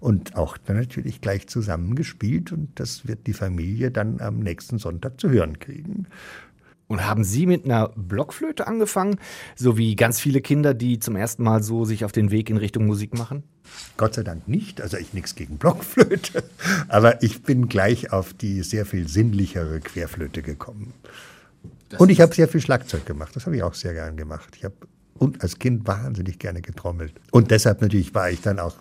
[0.01, 5.21] und auch dann natürlich gleich zusammengespielt und das wird die Familie dann am nächsten Sonntag
[5.21, 6.07] zu hören kriegen.
[6.89, 9.19] Und haben Sie mit einer Blockflöte angefangen,
[9.57, 12.59] so wie ganz viele Kinder, die zum ersten Mal so sich auf den Weg in
[12.59, 13.43] Richtung Musik machen?
[13.97, 16.45] Gott sei Dank nicht, also ich nichts gegen Blockflöte,
[16.89, 20.93] aber ich bin gleich auf die sehr viel sinnlichere Querflöte gekommen.
[21.89, 24.55] Das und ich habe sehr viel Schlagzeug gemacht, das habe ich auch sehr gern gemacht.
[24.57, 24.77] Ich habe
[25.19, 27.13] und als Kind wahnsinnig gerne getrommelt.
[27.31, 28.77] Und deshalb natürlich war ich dann auch,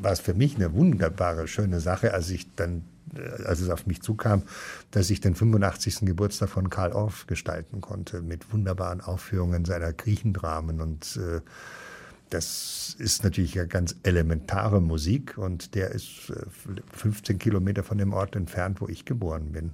[0.00, 2.84] war es für mich eine wunderbare, schöne Sache, als ich dann,
[3.14, 4.42] äh, als es auf mich zukam,
[4.90, 6.06] dass ich den 85.
[6.06, 11.40] Geburtstag von Karl Orff gestalten konnte, mit wunderbaren Aufführungen seiner Griechendramen und äh,
[12.30, 16.32] das ist natürlich ja ganz elementare Musik und der ist
[16.92, 19.70] 15 äh, Kilometer von dem Ort entfernt, wo ich geboren bin.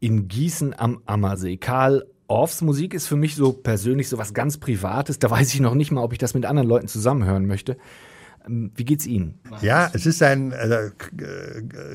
[0.00, 1.56] In Gießen am Ammersee.
[1.56, 5.18] Karl Orffs Musik ist für mich so persönlich so was ganz Privates.
[5.18, 7.76] Da weiß ich noch nicht mal, ob ich das mit anderen Leuten zusammenhören möchte.
[8.46, 9.38] Ähm, wie geht's Ihnen?
[9.60, 10.90] Ja, es ist ein, also, äh,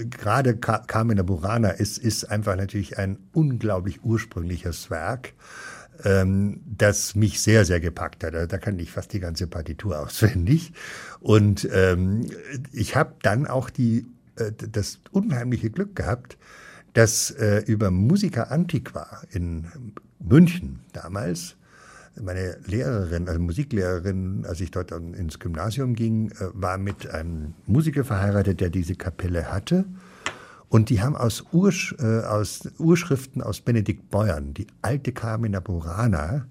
[0.06, 5.34] gerade Carmina Burana ist, ist einfach natürlich ein unglaublich ursprüngliches Werk,
[6.04, 8.34] ähm, das mich sehr, sehr gepackt hat.
[8.34, 10.74] Da kann ich fast die ganze Partitur auswendig.
[11.20, 12.30] Und ähm,
[12.72, 16.38] ich habe dann auch die, äh, das unheimliche Glück gehabt,
[16.94, 19.66] dass äh, über Musica Antiqua in
[20.20, 21.56] München damals
[22.22, 28.04] meine Lehrerin, also Musiklehrerin, als ich dort ins Gymnasium ging, äh, war mit einem Musiker
[28.04, 29.86] verheiratet, der diese Kapelle hatte.
[30.68, 36.46] Und die haben aus, Ursch, äh, aus Urschriften aus Benedikt Beuern die alte Carmina Burana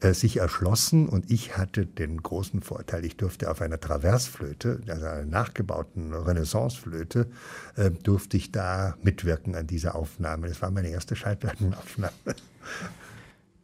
[0.00, 5.06] äh, sich erschlossen und ich hatte den großen Vorteil, ich durfte auf einer Traversflöte, also
[5.06, 7.28] einer nachgebauten Renaissanceflöte,
[7.76, 10.48] äh, durfte ich da mitwirken an dieser Aufnahme.
[10.48, 12.12] Das war meine erste Schallplattenaufnahme.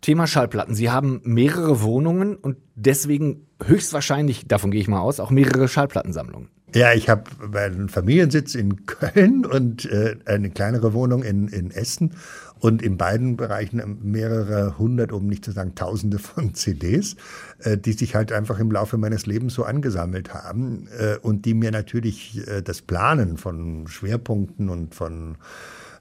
[0.01, 0.75] Thema Schallplatten.
[0.75, 6.49] Sie haben mehrere Wohnungen und deswegen höchstwahrscheinlich, davon gehe ich mal aus, auch mehrere Schallplattensammlungen.
[6.75, 12.13] Ja, ich habe einen Familiensitz in Köln und äh, eine kleinere Wohnung in, in Essen
[12.59, 17.17] und in beiden Bereichen mehrere hundert, um nicht zu sagen Tausende von CDs,
[17.61, 21.55] äh, die sich halt einfach im Laufe meines Lebens so angesammelt haben äh, und die
[21.55, 25.37] mir natürlich äh, das Planen von Schwerpunkten und von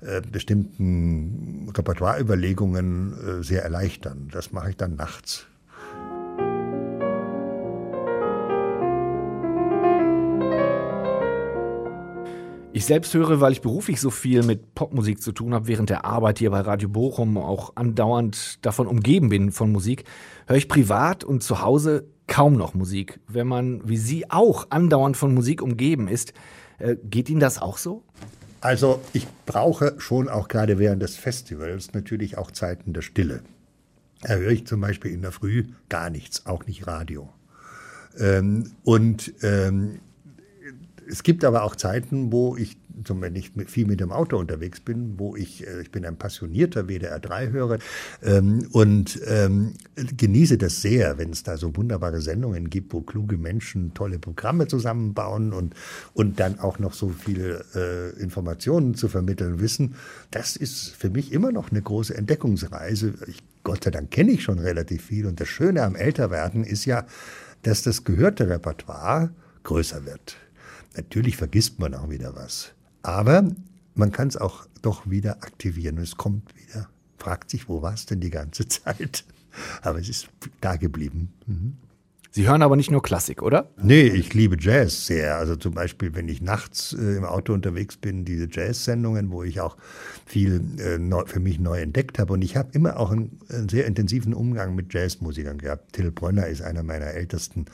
[0.06, 4.30] äh, bestimmten Repertoireüberlegungen äh, sehr erleichtern.
[4.32, 5.48] Das mache ich dann nachts.
[12.76, 16.04] Ich selbst höre, weil ich beruflich so viel mit Popmusik zu tun habe, während der
[16.04, 20.04] Arbeit hier bei Radio Bochum auch andauernd davon umgeben bin von Musik,
[20.46, 23.22] höre ich privat und zu Hause kaum noch Musik.
[23.30, 26.34] Wenn man wie Sie auch andauernd von Musik umgeben ist,
[26.78, 28.04] äh, geht Ihnen das auch so?
[28.65, 33.41] Also ich brauche schon auch gerade während des Festivals natürlich auch Zeiten der Stille.
[34.23, 37.30] Da höre ich zum Beispiel in der Früh gar nichts, auch nicht Radio.
[38.17, 39.99] Ähm, und ähm,
[41.08, 42.75] es gibt aber auch Zeiten, wo ich,
[43.08, 46.81] wenn ich viel mit dem Auto unterwegs bin, wo ich, äh, ich bin ein passionierter
[46.81, 47.79] WDR3-Hörer
[48.23, 53.38] ähm, und ähm, genieße das sehr, wenn es da so wunderbare Sendungen gibt, wo kluge
[53.38, 55.73] Menschen tolle Programme zusammenbauen und,
[56.13, 59.95] und dann auch noch so viele äh, Informationen zu vermitteln wissen.
[60.31, 63.13] Das ist für mich immer noch eine große Entdeckungsreise.
[63.27, 66.86] Ich, Gott sei Dank kenne ich schon relativ viel und das Schöne am Älterwerden ist
[66.86, 67.05] ja,
[67.63, 69.31] dass das gehörte Repertoire
[69.63, 70.38] größer wird.
[70.95, 72.74] Natürlich vergisst man auch wieder was.
[73.06, 73.48] Aber
[73.94, 75.98] man kann es auch doch wieder aktivieren.
[75.98, 76.89] Und es kommt wieder.
[77.18, 79.26] Fragt sich, wo war es denn die ganze Zeit?
[79.84, 80.28] Aber es ist
[80.60, 81.32] da geblieben.
[81.46, 81.78] Mhm.
[82.32, 83.70] Sie hören aber nicht nur Klassik, oder?
[83.82, 85.38] Nee, ich liebe Jazz sehr.
[85.38, 89.62] Also zum Beispiel, wenn ich nachts äh, im Auto unterwegs bin, diese Jazz-Sendungen, wo ich
[89.62, 89.78] auch
[90.26, 92.34] viel äh, neu, für mich neu entdeckt habe.
[92.34, 95.93] Und ich habe immer auch einen, einen, sehr intensiven Umgang mit Jazzmusikern gehabt.
[95.93, 97.68] Till Brönner ist einer meiner ältesten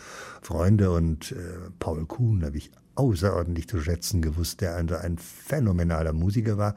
[0.44, 1.36] Freunde und äh,
[1.80, 6.76] Paul Kuhn habe ich außerordentlich zu schätzen gewusst, der also ein phänomenaler Musiker war.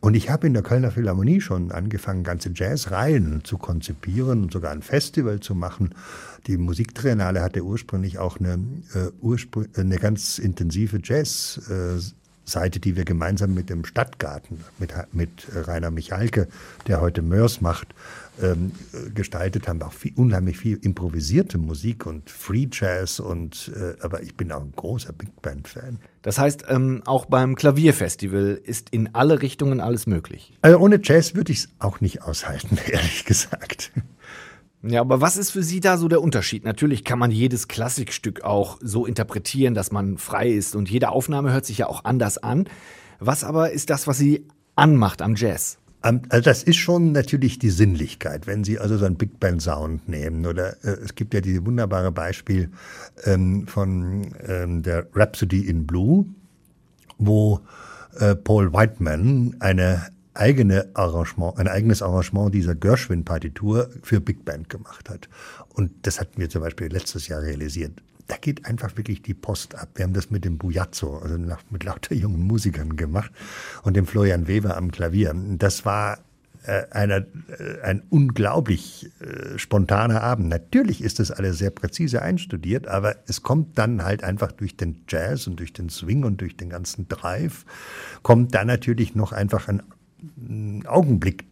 [0.00, 4.70] Und ich habe in der Kölner Philharmonie schon angefangen, ganze Jazzreihen zu konzipieren und sogar
[4.72, 5.94] ein Festival zu machen.
[6.46, 8.54] Die Musiktriennale hatte ursprünglich auch eine,
[8.94, 11.98] äh, urspr eine ganz intensive Jazz- äh,
[12.46, 16.48] Seite, die wir gemeinsam mit dem Stadtgarten, mit, mit Rainer Michalke,
[16.86, 17.94] der heute Mörs macht,
[18.40, 18.72] ähm,
[19.14, 19.82] gestaltet haben.
[19.82, 24.60] Auch viel, unheimlich viel improvisierte Musik und Free Jazz und äh, aber ich bin auch
[24.60, 25.98] ein großer Big Band Fan.
[26.22, 30.52] Das heißt, ähm, auch beim Klavierfestival ist in alle Richtungen alles möglich.
[30.62, 33.92] Also ohne Jazz würde ich es auch nicht aushalten, ehrlich gesagt.
[34.88, 36.64] Ja, aber was ist für Sie da so der Unterschied?
[36.64, 41.52] Natürlich kann man jedes Klassikstück auch so interpretieren, dass man frei ist und jede Aufnahme
[41.52, 42.68] hört sich ja auch anders an.
[43.18, 45.78] Was aber ist das, was Sie anmacht am Jazz?
[46.02, 50.08] Also das ist schon natürlich die Sinnlichkeit, wenn Sie also so einen Big Band Sound
[50.08, 52.70] nehmen oder äh, es gibt ja dieses wunderbare Beispiel
[53.24, 56.26] ähm, von ähm, der Rhapsody in Blue,
[57.18, 57.60] wo
[58.18, 60.06] äh, Paul Whiteman eine
[60.36, 65.28] eigene Arrangement, ein eigenes Arrangement dieser Gershwin-Partitur für Big Band gemacht hat.
[65.74, 67.92] Und das hatten wir zum Beispiel letztes Jahr realisiert.
[68.28, 69.90] Da geht einfach wirklich die Post ab.
[69.94, 71.38] Wir haben das mit dem Bujazzo, also
[71.70, 73.30] mit lauter jungen Musikern gemacht
[73.82, 75.32] und dem Florian Weber am Klavier.
[75.58, 76.18] Das war
[76.66, 80.48] äh, einer, äh, ein unglaublich äh, spontaner Abend.
[80.48, 85.04] Natürlich ist das alles sehr präzise einstudiert, aber es kommt dann halt einfach durch den
[85.08, 87.64] Jazz und durch den Swing und durch den ganzen Drive,
[88.24, 89.80] kommt dann natürlich noch einfach ein
[90.86, 91.44] Augenblick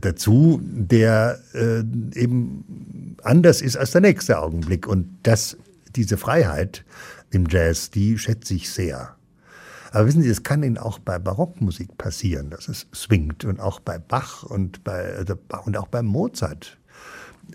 [0.00, 1.80] dazu, der äh,
[2.14, 4.86] eben anders ist als der nächste Augenblick.
[4.86, 5.56] Und das,
[5.96, 6.84] diese Freiheit
[7.30, 9.16] im Jazz, die schätze ich sehr.
[9.90, 13.80] Aber wissen Sie, es kann Ihnen auch bei Barockmusik passieren, dass es swingt und auch
[13.80, 15.34] bei Bach und bei also,
[15.64, 16.78] und auch bei Mozart.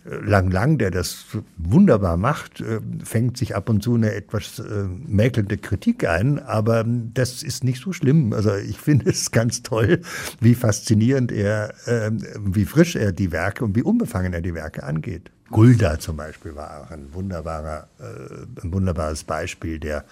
[0.03, 1.25] Lang Lang, der das
[1.57, 6.85] wunderbar macht, äh, fängt sich ab und zu eine etwas äh, mäkelnde Kritik ein, aber
[6.85, 8.31] das ist nicht so schlimm.
[8.33, 10.01] Also ich finde es ganz toll,
[10.39, 14.83] wie faszinierend er, ähm, wie frisch er die Werke und wie unbefangen er die Werke
[14.83, 15.31] angeht.
[15.49, 20.03] Gulda zum Beispiel war auch ein wunderbarer, äh, ein wunderbares Beispiel, der äh,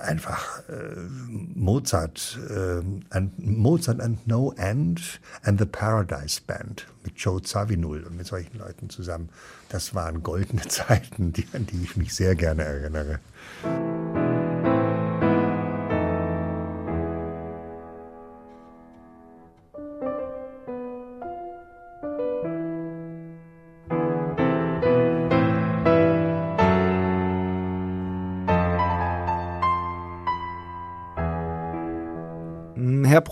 [0.00, 0.94] einfach äh,
[1.54, 8.16] Mozart, äh, and, Mozart and No End and the Paradise Band mit Joe Zawinul und
[8.16, 9.30] mit solchen Leuten zusammen.
[9.70, 13.20] Das waren goldene Zeiten, die, an die ich mich sehr gerne erinnere.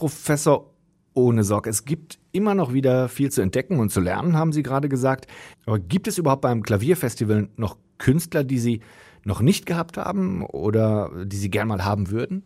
[0.02, 0.74] Professor
[1.14, 1.70] ohne Sorge.
[1.70, 5.28] Es gibt immer noch wieder viel zu entdecken und zu lernen, haben Sie gerade gesagt.
[5.64, 8.80] Aber gibt es überhaupt beim Klavierfestival noch Künstler, die Sie
[9.22, 12.42] noch nicht gehabt haben oder die Sie gern mal haben würden?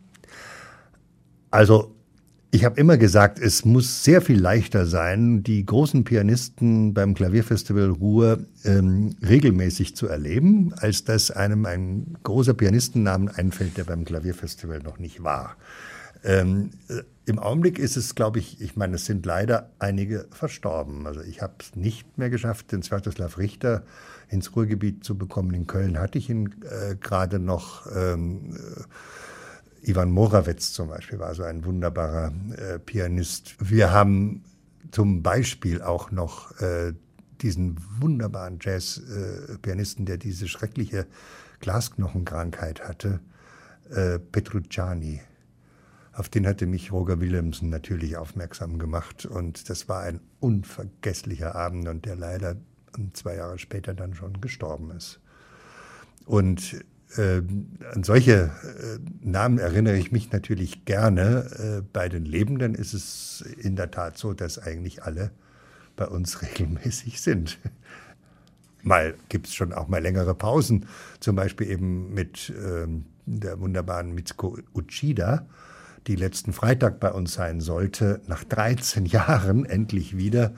[1.49, 1.95] Also,
[2.51, 7.89] ich habe immer gesagt, es muss sehr viel leichter sein, die großen Pianisten beim Klavierfestival
[7.89, 14.81] Ruhr ähm, regelmäßig zu erleben, als dass einem ein großer Pianistennamen einfällt, der beim Klavierfestival
[14.81, 15.55] noch nicht war.
[16.27, 21.07] Ähm, äh, Im Augenblick ist es, glaube ich, ich meine, es sind leider einige verstorben.
[21.07, 23.83] Also ich habe es nicht mehr geschafft, den Svatoslav Richter
[24.27, 25.53] ins Ruhrgebiet zu bekommen.
[25.53, 27.87] In Köln hatte ich ihn äh, gerade noch.
[27.95, 33.55] Ähm, äh, Ivan Morawetz zum Beispiel war so ein wunderbarer äh, Pianist.
[33.59, 34.43] Wir haben
[34.91, 36.93] zum Beispiel auch noch äh,
[37.41, 41.05] diesen wunderbaren Jazz-Pianisten, der diese schreckliche
[41.61, 43.21] Glasknochenkrankheit hatte,
[43.91, 45.21] äh, Petrucciani.
[46.17, 49.27] Auf den hatte mich Roger Willemsen natürlich aufmerksam gemacht.
[49.27, 52.55] Und das war ein unvergesslicher Abend und der leider
[53.13, 55.19] zwei Jahre später dann schon gestorben ist.
[56.25, 56.83] Und
[57.17, 57.43] äh,
[57.93, 61.81] an solche äh, Namen erinnere ich mich natürlich gerne.
[61.81, 65.29] Äh, bei den Lebenden ist es in der Tat so, dass eigentlich alle
[65.95, 67.59] bei uns regelmäßig sind.
[68.81, 70.87] Mal gibt es schon auch mal längere Pausen,
[71.19, 75.45] zum Beispiel eben mit ähm, der wunderbaren Mitsuko Uchida,
[76.07, 80.53] die letzten Freitag bei uns sein sollte, nach 13 Jahren endlich wieder,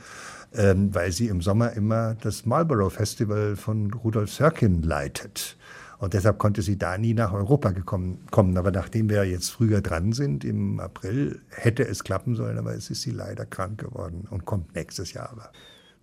[0.53, 5.57] ähm, weil sie im Sommer immer das Marlborough Festival von Rudolf Sörkin leitet.
[5.99, 8.57] Und deshalb konnte sie da nie nach Europa gekommen, kommen.
[8.57, 12.89] Aber nachdem wir jetzt früher dran sind, im April, hätte es klappen sollen, aber es
[12.89, 15.51] ist sie leider krank geworden und kommt nächstes Jahr aber.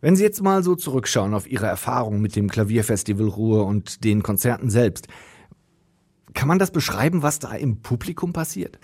[0.03, 4.23] Wenn Sie jetzt mal so zurückschauen auf Ihre Erfahrung mit dem Klavierfestival Ruhr und den
[4.23, 5.09] Konzerten selbst,
[6.35, 8.79] kann man das beschreiben, was da im Publikum passiert?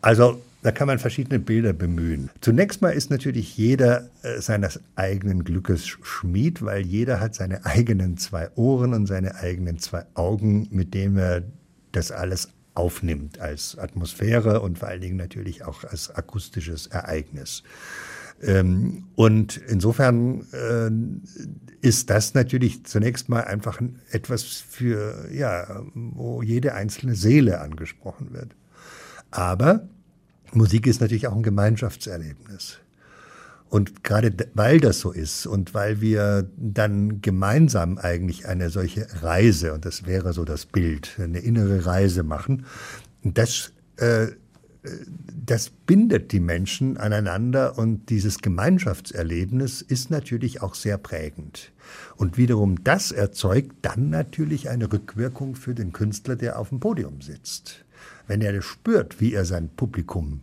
[0.00, 2.30] Also da kann man verschiedene Bilder bemühen.
[2.40, 8.16] Zunächst mal ist natürlich jeder äh, seines eigenen Glückes Schmied, weil jeder hat seine eigenen
[8.16, 11.42] zwei Ohren und seine eigenen zwei Augen, mit denen er
[11.92, 17.62] das alles aufnimmt als Atmosphäre und vor allen Dingen natürlich auch als akustisches Ereignis.
[18.42, 23.80] Ähm, und insofern äh, ist das natürlich zunächst mal einfach
[24.10, 28.54] etwas für, ja, wo jede einzelne Seele angesprochen wird.
[29.36, 29.86] Aber
[30.54, 32.78] Musik ist natürlich auch ein Gemeinschaftserlebnis.
[33.68, 39.74] Und gerade weil das so ist und weil wir dann gemeinsam eigentlich eine solche Reise,
[39.74, 42.64] und das wäre so das Bild, eine innere Reise machen,
[43.22, 44.28] das, äh,
[45.44, 51.72] das bindet die Menschen aneinander und dieses Gemeinschaftserlebnis ist natürlich auch sehr prägend.
[52.16, 57.20] Und wiederum das erzeugt dann natürlich eine Rückwirkung für den Künstler, der auf dem Podium
[57.20, 57.84] sitzt.
[58.26, 60.40] Wenn er spürt, wie er sein Publikum,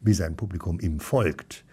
[0.00, 1.64] wie sein Publikum ihm folgt,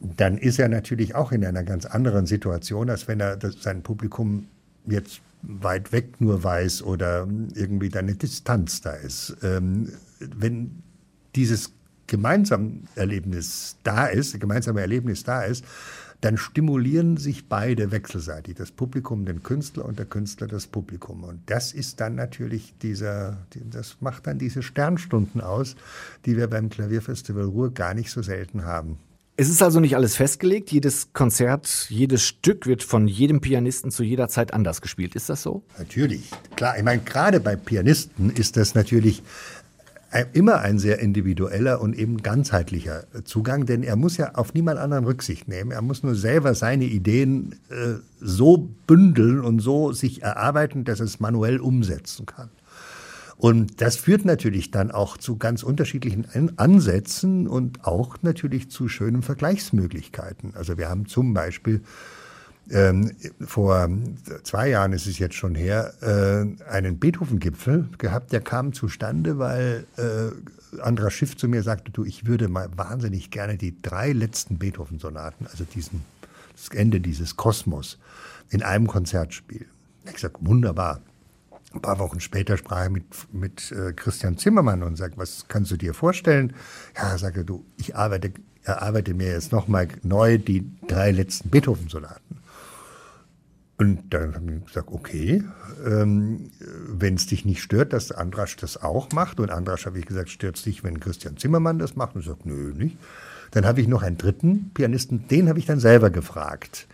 [0.00, 4.46] dann ist er natürlich auch in einer ganz anderen Situation, als wenn er sein Publikum
[4.86, 9.36] jetzt weit weg nur weiß oder irgendwie da eine Distanz da ist.
[9.42, 10.82] Ähm, wenn
[11.34, 11.72] dieses
[12.06, 15.64] gemeinsame Erlebnis da ist, gemeinsame Erlebnis da ist,
[16.20, 21.22] dann stimulieren sich beide wechselseitig, das Publikum den Künstler und der Künstler das Publikum.
[21.22, 23.38] Und das ist dann natürlich dieser,
[23.70, 25.76] das macht dann diese Sternstunden aus,
[26.26, 28.98] die wir beim Klavierfestival Ruhr gar nicht so selten haben.
[29.40, 30.72] Es ist also nicht alles festgelegt.
[30.72, 35.14] Jedes Konzert, jedes Stück wird von jedem Pianisten zu jeder Zeit anders gespielt.
[35.14, 35.62] Ist das so?
[35.78, 36.32] Natürlich.
[36.56, 39.22] Klar, ich meine, gerade bei Pianisten ist das natürlich
[40.32, 45.04] immer ein sehr individueller und eben ganzheitlicher Zugang, denn er muss ja auf niemand anderen
[45.04, 45.70] Rücksicht nehmen.
[45.70, 51.20] Er muss nur selber seine Ideen äh, so bündeln und so sich erarbeiten, dass es
[51.20, 52.48] manuell umsetzen kann.
[53.36, 56.26] Und das führt natürlich dann auch zu ganz unterschiedlichen
[56.58, 60.54] Ansätzen und auch natürlich zu schönen Vergleichsmöglichkeiten.
[60.56, 61.82] Also wir haben zum Beispiel
[62.70, 63.88] ähm, vor
[64.42, 69.86] zwei Jahren ist es jetzt schon her, äh, einen Beethoven-Gipfel gehabt, der kam zustande, weil
[69.96, 74.58] äh, Andras Schiff zu mir sagte, du, ich würde mal wahnsinnig gerne die drei letzten
[74.58, 76.04] Beethoven-Sonaten, also diesen,
[76.54, 77.98] das Ende dieses Kosmos,
[78.50, 79.66] in einem Konzert spielen.
[80.04, 81.00] Ich gesagt, wunderbar.
[81.74, 85.70] Ein paar Wochen später sprach er mit, mit äh, Christian Zimmermann und sagt, was kannst
[85.70, 86.54] du dir vorstellen?
[86.96, 92.38] Ja, sagte du, ich arbeite, erarbeite mir jetzt nochmal neu die drei letzten Beethoven-Sonaten.
[93.78, 95.44] Und dann haben wir gesagt, okay,
[95.86, 96.50] ähm,
[96.88, 99.38] wenn es dich nicht stört, dass Andrasch das auch macht.
[99.38, 102.16] Und Andrasch, habe ich gesagt, stört es dich, wenn Christian Zimmermann das macht?
[102.16, 102.98] Und ich sage, nö, nicht.
[103.52, 106.88] Dann habe ich noch einen dritten Pianisten, den habe ich dann selber gefragt.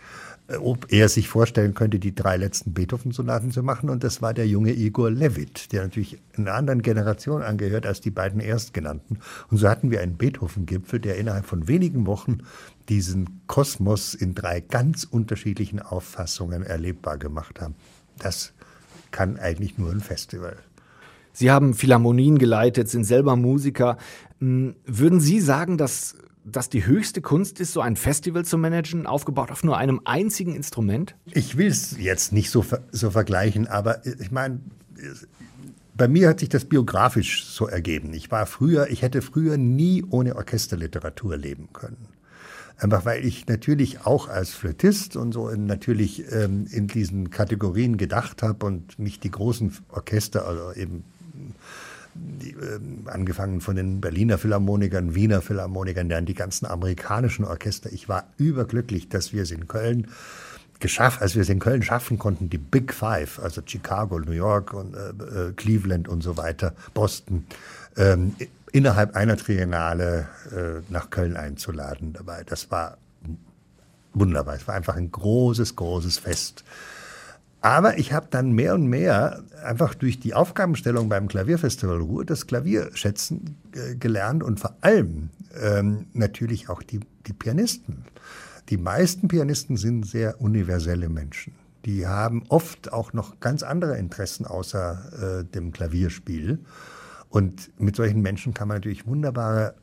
[0.47, 3.89] Äh, ob er sich vorstellen könnte, die drei letzten Beethoven-Sonaten zu machen.
[3.89, 8.11] Und das war der junge Igor Levit, der natürlich einer anderen Generation angehört als die
[8.11, 9.19] beiden Erstgenannten.
[9.49, 12.39] Und so hatten wir einen Beethoven-Gipfel, der innerhalb von wenigen Wochen
[12.89, 17.75] diesen Kosmos in drei ganz unterschiedlichen Auffassungen erlebbar gemacht haben.
[18.19, 18.53] Das
[19.11, 20.57] kann eigentlich nur ein Festival.
[21.33, 23.97] Sie haben Philharmonien geleitet, sind selber Musiker.
[24.39, 26.15] Hm, würden Sie sagen, dass
[26.45, 30.55] das die höchste Kunst ist, so ein Festival zu managen, aufgebaut auf nur einem einzigen
[30.55, 31.15] Instrument?
[31.31, 34.59] Ich will es jetzt nicht so, so vergleichen, aber ich meine,
[35.95, 38.13] bei mir hat sich das biografisch so ergeben.
[38.13, 42.07] Ich war früher, ich hätte früher nie ohne Orchesterliteratur leben können.
[42.77, 48.43] Einfach weil ich natürlich auch als Flötist und so natürlich ähm, in diesen Kategorien gedacht
[48.43, 51.53] habe und mich die großen Orchester, also eben äh,
[53.05, 57.91] angefangen von den Berliner Philharmonikern, Wiener Philharmonikern, dann die ganzen amerikanischen Orchester.
[57.91, 60.07] Ich war überglücklich, dass wir es in Köln
[60.79, 64.73] geschafft, als wir es in Köln schaffen konnten, die Big Five, also Chicago, New York
[64.73, 67.45] und äh, äh Cleveland und so weiter, Boston,
[67.97, 68.35] ähm,
[68.71, 72.43] innerhalb einer Triennale äh, nach Köln einzuladen dabei.
[72.45, 72.97] Das war
[74.13, 74.55] wunderbar.
[74.55, 76.63] Es war einfach ein großes, großes Fest.
[77.65, 82.45] Aber ich habe dann mehr und mehr einfach durch die Aufgabenstellung beim Klavierfestival Ruhr das
[82.45, 88.05] Klavier schätzen äh, gelernt und vor allem ähm, natürlich auch die, die Pianisten.
[88.69, 91.55] Die meisten Pianisten sind sehr universelle Menschen.
[91.85, 96.59] Die haben oft auch noch ganz andere Interessen außer äh, dem Klavierspiel.
[97.29, 99.73] Und mit solchen Menschen kann man natürlich wunderbare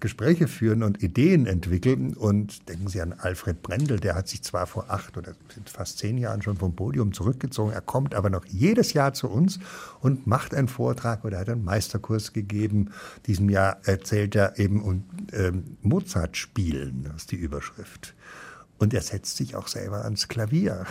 [0.00, 2.14] Gespräche führen und Ideen entwickeln.
[2.14, 6.18] Und denken Sie an Alfred Brendel, der hat sich zwar vor acht oder fast zehn
[6.18, 9.58] Jahren schon vom Podium zurückgezogen, er kommt aber noch jedes Jahr zu uns
[10.00, 12.90] und macht einen Vortrag oder hat einen Meisterkurs gegeben.
[13.26, 18.14] Diesem Jahr erzählt er eben um ähm, Mozart spielen, das ist die Überschrift.
[18.78, 20.86] Und er setzt sich auch selber ans Klavier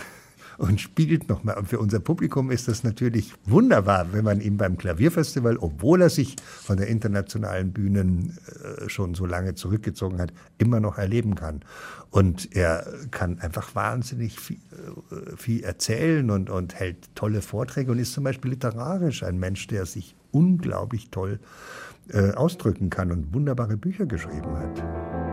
[0.62, 1.58] und spielt nochmal.
[1.58, 6.08] Und für unser Publikum ist das natürlich wunderbar, wenn man ihn beim Klavierfestival, obwohl er
[6.08, 11.62] sich von der internationalen Bühne äh, schon so lange zurückgezogen hat, immer noch erleben kann.
[12.10, 14.58] Und er kann einfach wahnsinnig viel,
[15.10, 19.66] äh, viel erzählen und, und hält tolle Vorträge und ist zum Beispiel literarisch ein Mensch,
[19.66, 21.40] der sich unglaublich toll
[22.08, 25.31] äh, ausdrücken kann und wunderbare Bücher geschrieben hat.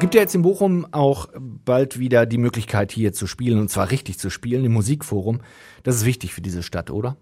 [0.00, 3.90] Gibt ja jetzt in Bochum auch bald wieder die Möglichkeit, hier zu spielen und zwar
[3.90, 5.40] richtig zu spielen im Musikforum.
[5.82, 7.16] Das ist wichtig für diese Stadt, oder?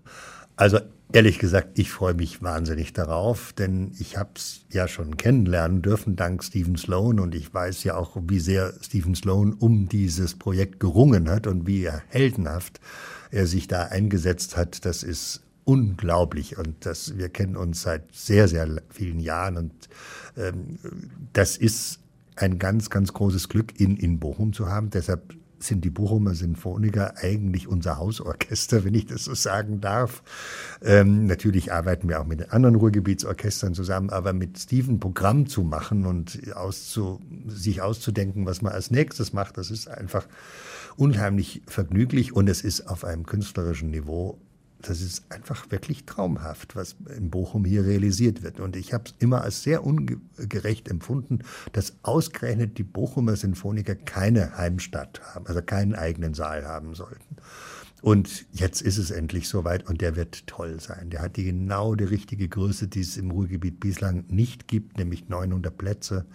[0.56, 0.78] Also
[1.12, 6.16] ehrlich gesagt, ich freue mich wahnsinnig darauf, denn ich habe es ja schon kennenlernen dürfen
[6.16, 10.80] dank Stephen Sloan und ich weiß ja auch, wie sehr Stephen Sloan um dieses Projekt
[10.80, 12.80] gerungen hat und wie heldenhaft
[13.30, 14.84] er sich da eingesetzt hat.
[14.84, 19.72] Das ist unglaublich und das wir kennen uns seit sehr sehr vielen Jahren und
[20.36, 20.78] ähm,
[21.32, 22.01] das ist
[22.36, 24.90] ein ganz, ganz großes Glück, ihn in Bochum zu haben.
[24.90, 30.22] Deshalb sind die Bochumer Sinfoniker eigentlich unser Hausorchester, wenn ich das so sagen darf.
[30.82, 35.62] Ähm, natürlich arbeiten wir auch mit den anderen Ruhrgebietsorchestern zusammen, aber mit Steven Programm zu
[35.62, 40.26] machen und auszu, sich auszudenken, was man als nächstes macht, das ist einfach
[40.96, 44.38] unheimlich vergnüglich und es ist auf einem künstlerischen Niveau
[44.82, 48.60] das ist einfach wirklich traumhaft, was in Bochum hier realisiert wird.
[48.60, 51.40] Und ich habe es immer als sehr ungerecht empfunden,
[51.72, 57.36] dass ausgerechnet die Bochumer Sinfoniker keine Heimstatt haben, also keinen eigenen Saal haben sollten.
[58.02, 61.10] Und jetzt ist es endlich soweit und der wird toll sein.
[61.10, 65.28] Der hat die genau die richtige Größe, die es im Ruhrgebiet bislang nicht gibt, nämlich
[65.28, 66.26] 900 Plätze.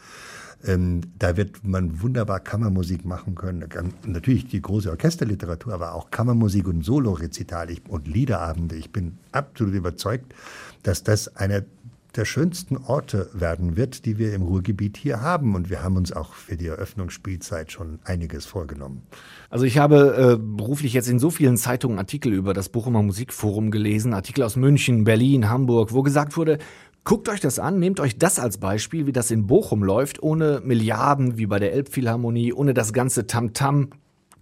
[0.63, 3.67] Ähm, da wird man wunderbar Kammermusik machen können.
[4.05, 8.77] Natürlich die große Orchesterliteratur, aber auch Kammermusik und Solo-Rezital und Liederabende.
[8.77, 10.33] Ich bin absolut überzeugt,
[10.83, 11.63] dass das einer
[12.17, 15.55] der schönsten Orte werden wird, die wir im Ruhrgebiet hier haben.
[15.55, 19.03] Und wir haben uns auch für die Eröffnungsspielzeit schon einiges vorgenommen.
[19.49, 23.71] Also ich habe äh, beruflich jetzt in so vielen Zeitungen Artikel über das Bochumer Musikforum
[23.71, 26.57] gelesen, Artikel aus München, Berlin, Hamburg, wo gesagt wurde,
[27.03, 30.61] Guckt euch das an, nehmt euch das als Beispiel, wie das in Bochum läuft, ohne
[30.65, 33.83] Milliarden wie bei der Elbphilharmonie, ohne das ganze Tamtam.
[33.83, 33.89] -Tam.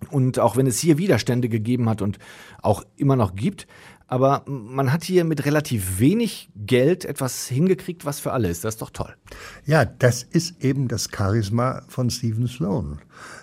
[0.09, 2.19] Und auch wenn es hier Widerstände gegeben hat und
[2.61, 3.67] auch immer noch gibt,
[4.07, 8.63] aber man hat hier mit relativ wenig Geld etwas hingekriegt, was für alle ist.
[8.63, 9.15] Das ist doch toll.
[9.65, 12.99] Ja, das ist eben das Charisma von Stephen Sloan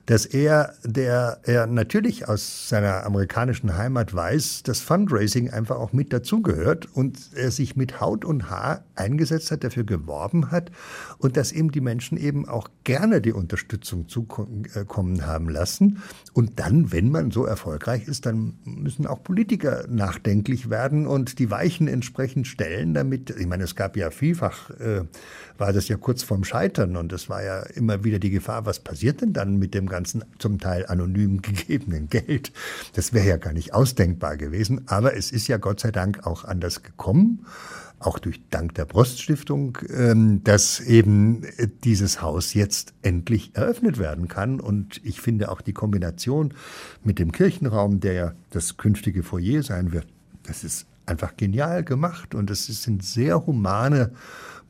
[0.07, 6.13] dass er, der er natürlich aus seiner amerikanischen Heimat weiß, dass Fundraising einfach auch mit
[6.13, 10.73] dazugehört und er sich mit Haut und Haar eingesetzt hat, dafür geworben hat
[11.19, 16.03] und dass ihm die Menschen eben auch gerne die Unterstützung zukommen haben lassen.
[16.33, 21.51] Und dann, wenn man so erfolgreich ist, dann müssen auch Politiker nachdenklich werden und die
[21.51, 25.05] Weichen entsprechend stellen, damit, ich meine, es gab ja vielfach, äh,
[25.63, 28.81] war das ja kurz vorm Scheitern und es war ja immer wieder die Gefahr, was
[28.81, 32.53] passiert denn dann mit dem ganzen zum Teil anonym gegebenen Geld.
[32.95, 34.83] Das wäre ja gar nicht ausdenkbar gewesen.
[34.87, 37.47] Aber es ist ja Gott sei Dank auch anders gekommen
[38.01, 41.47] auch durch Dank der Broststiftung, ähm, dass eben
[41.85, 44.59] dieses Haus jetzt endlich eröffnet werden kann.
[44.59, 46.53] Und ich finde auch die Kombination
[47.05, 50.09] mit dem Kirchenraum, der ja das künftige Foyer sein wird,
[50.43, 54.13] das ist einfach genial gemacht und es sind sehr humane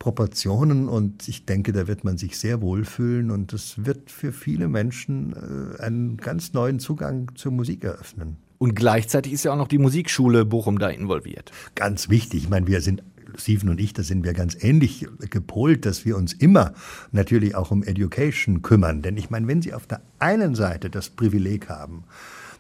[0.03, 4.67] Proportionen und ich denke, da wird man sich sehr wohlfühlen und es wird für viele
[4.67, 8.37] Menschen äh, einen ganz neuen Zugang zur Musik eröffnen.
[8.59, 11.53] Und gleichzeitig ist ja auch noch die Musikschule Bochum da involviert.
[11.77, 12.43] Ganz wichtig.
[12.43, 13.05] Ich meine, wir sind
[13.37, 16.75] Steven und ich, da sind wir ganz ähnlich gepolt, dass wir uns immer
[17.13, 19.03] natürlich auch um Education kümmern.
[19.03, 22.03] Denn ich meine, wenn Sie auf der einen Seite das Privileg haben,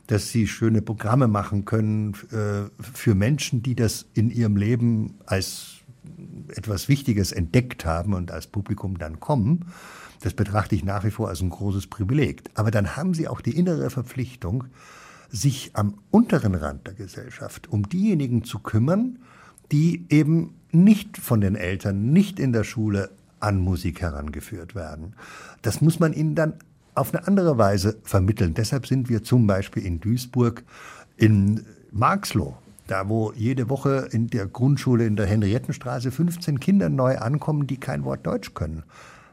[0.06, 5.81] dass sie schöne Programme machen können äh, für Menschen, die das in ihrem Leben als
[6.48, 9.66] etwas Wichtiges entdeckt haben und als Publikum dann kommen,
[10.20, 12.42] das betrachte ich nach wie vor als ein großes Privileg.
[12.54, 14.64] Aber dann haben sie auch die innere Verpflichtung,
[15.30, 19.18] sich am unteren Rand der Gesellschaft um diejenigen zu kümmern,
[19.72, 25.14] die eben nicht von den Eltern, nicht in der Schule an Musik herangeführt werden.
[25.62, 26.54] Das muss man ihnen dann
[26.94, 28.54] auf eine andere Weise vermitteln.
[28.54, 30.62] Deshalb sind wir zum Beispiel in Duisburg
[31.16, 32.56] in Marxloh
[32.92, 37.78] da wo jede Woche in der Grundschule in der Henriettenstraße 15 Kinder neu ankommen, die
[37.78, 38.82] kein Wort Deutsch können.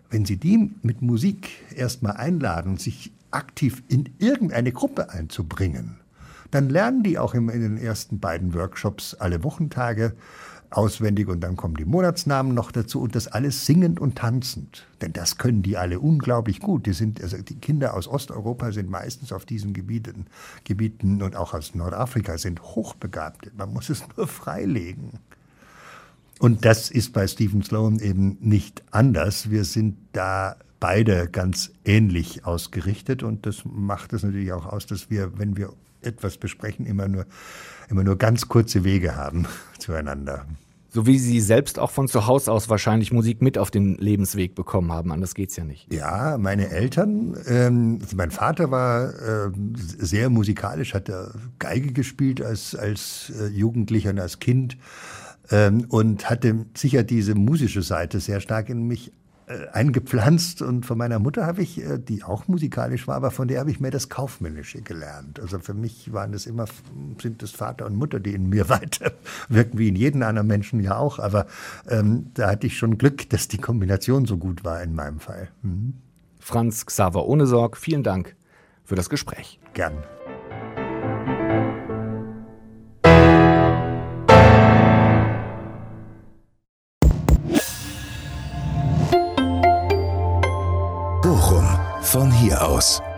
[0.10, 5.97] Wenn Sie die mit Musik erstmal einladen, sich aktiv in irgendeine Gruppe einzubringen,
[6.51, 10.14] dann lernen die auch in den ersten beiden Workshops alle Wochentage
[10.72, 14.86] auswendig und dann kommen die Monatsnamen noch dazu und das alles singend und tanzend.
[15.01, 16.86] Denn das können die alle unglaublich gut.
[16.86, 20.28] Die, sind, also die Kinder aus Osteuropa sind meistens auf diesen Gebieten,
[20.63, 23.51] Gebieten und auch aus Nordafrika sind hochbegabt.
[23.57, 25.20] Man muss es nur freilegen.
[26.39, 29.49] Und das ist bei Stephen Sloan eben nicht anders.
[29.49, 35.09] Wir sind da beide ganz ähnlich ausgerichtet und das macht es natürlich auch aus, dass
[35.09, 37.26] wir, wenn wir etwas besprechen, immer nur,
[37.89, 39.45] immer nur ganz kurze Wege haben
[39.80, 40.45] zueinander.
[40.91, 44.56] So wie Sie selbst auch von zu Hause aus wahrscheinlich Musik mit auf den Lebensweg
[44.56, 45.93] bekommen haben, anders geht's ja nicht.
[45.93, 49.52] Ja, meine Eltern, ähm, also mein Vater war äh,
[50.00, 51.12] sehr musikalisch, hat
[51.60, 54.78] Geige gespielt als, als äh, Jugendlicher und als Kind
[55.52, 59.12] ähm, und hatte sicher diese musische Seite sehr stark in mich
[59.74, 63.60] eingepflanzt und von meiner Mutter habe ich, äh, die auch musikalisch war, aber von der
[63.60, 65.39] habe ich mehr das Kaufmännische gelernt.
[65.39, 66.66] Also für mich waren das immer,
[67.20, 69.12] sind das Vater und Mutter, die in mir weiter
[69.47, 71.20] wirken, wie in jedem anderen Menschen ja auch.
[71.20, 71.47] Aber
[71.88, 75.50] ähm, da hatte ich schon Glück, dass die Kombination so gut war in meinem Fall.
[75.64, 75.95] Mhm.
[76.39, 78.36] Franz Xaver Ohnesorg, vielen Dank
[78.84, 79.60] für das Gespräch.
[79.74, 79.93] Gern.
[92.80, 93.09] Von hier aus.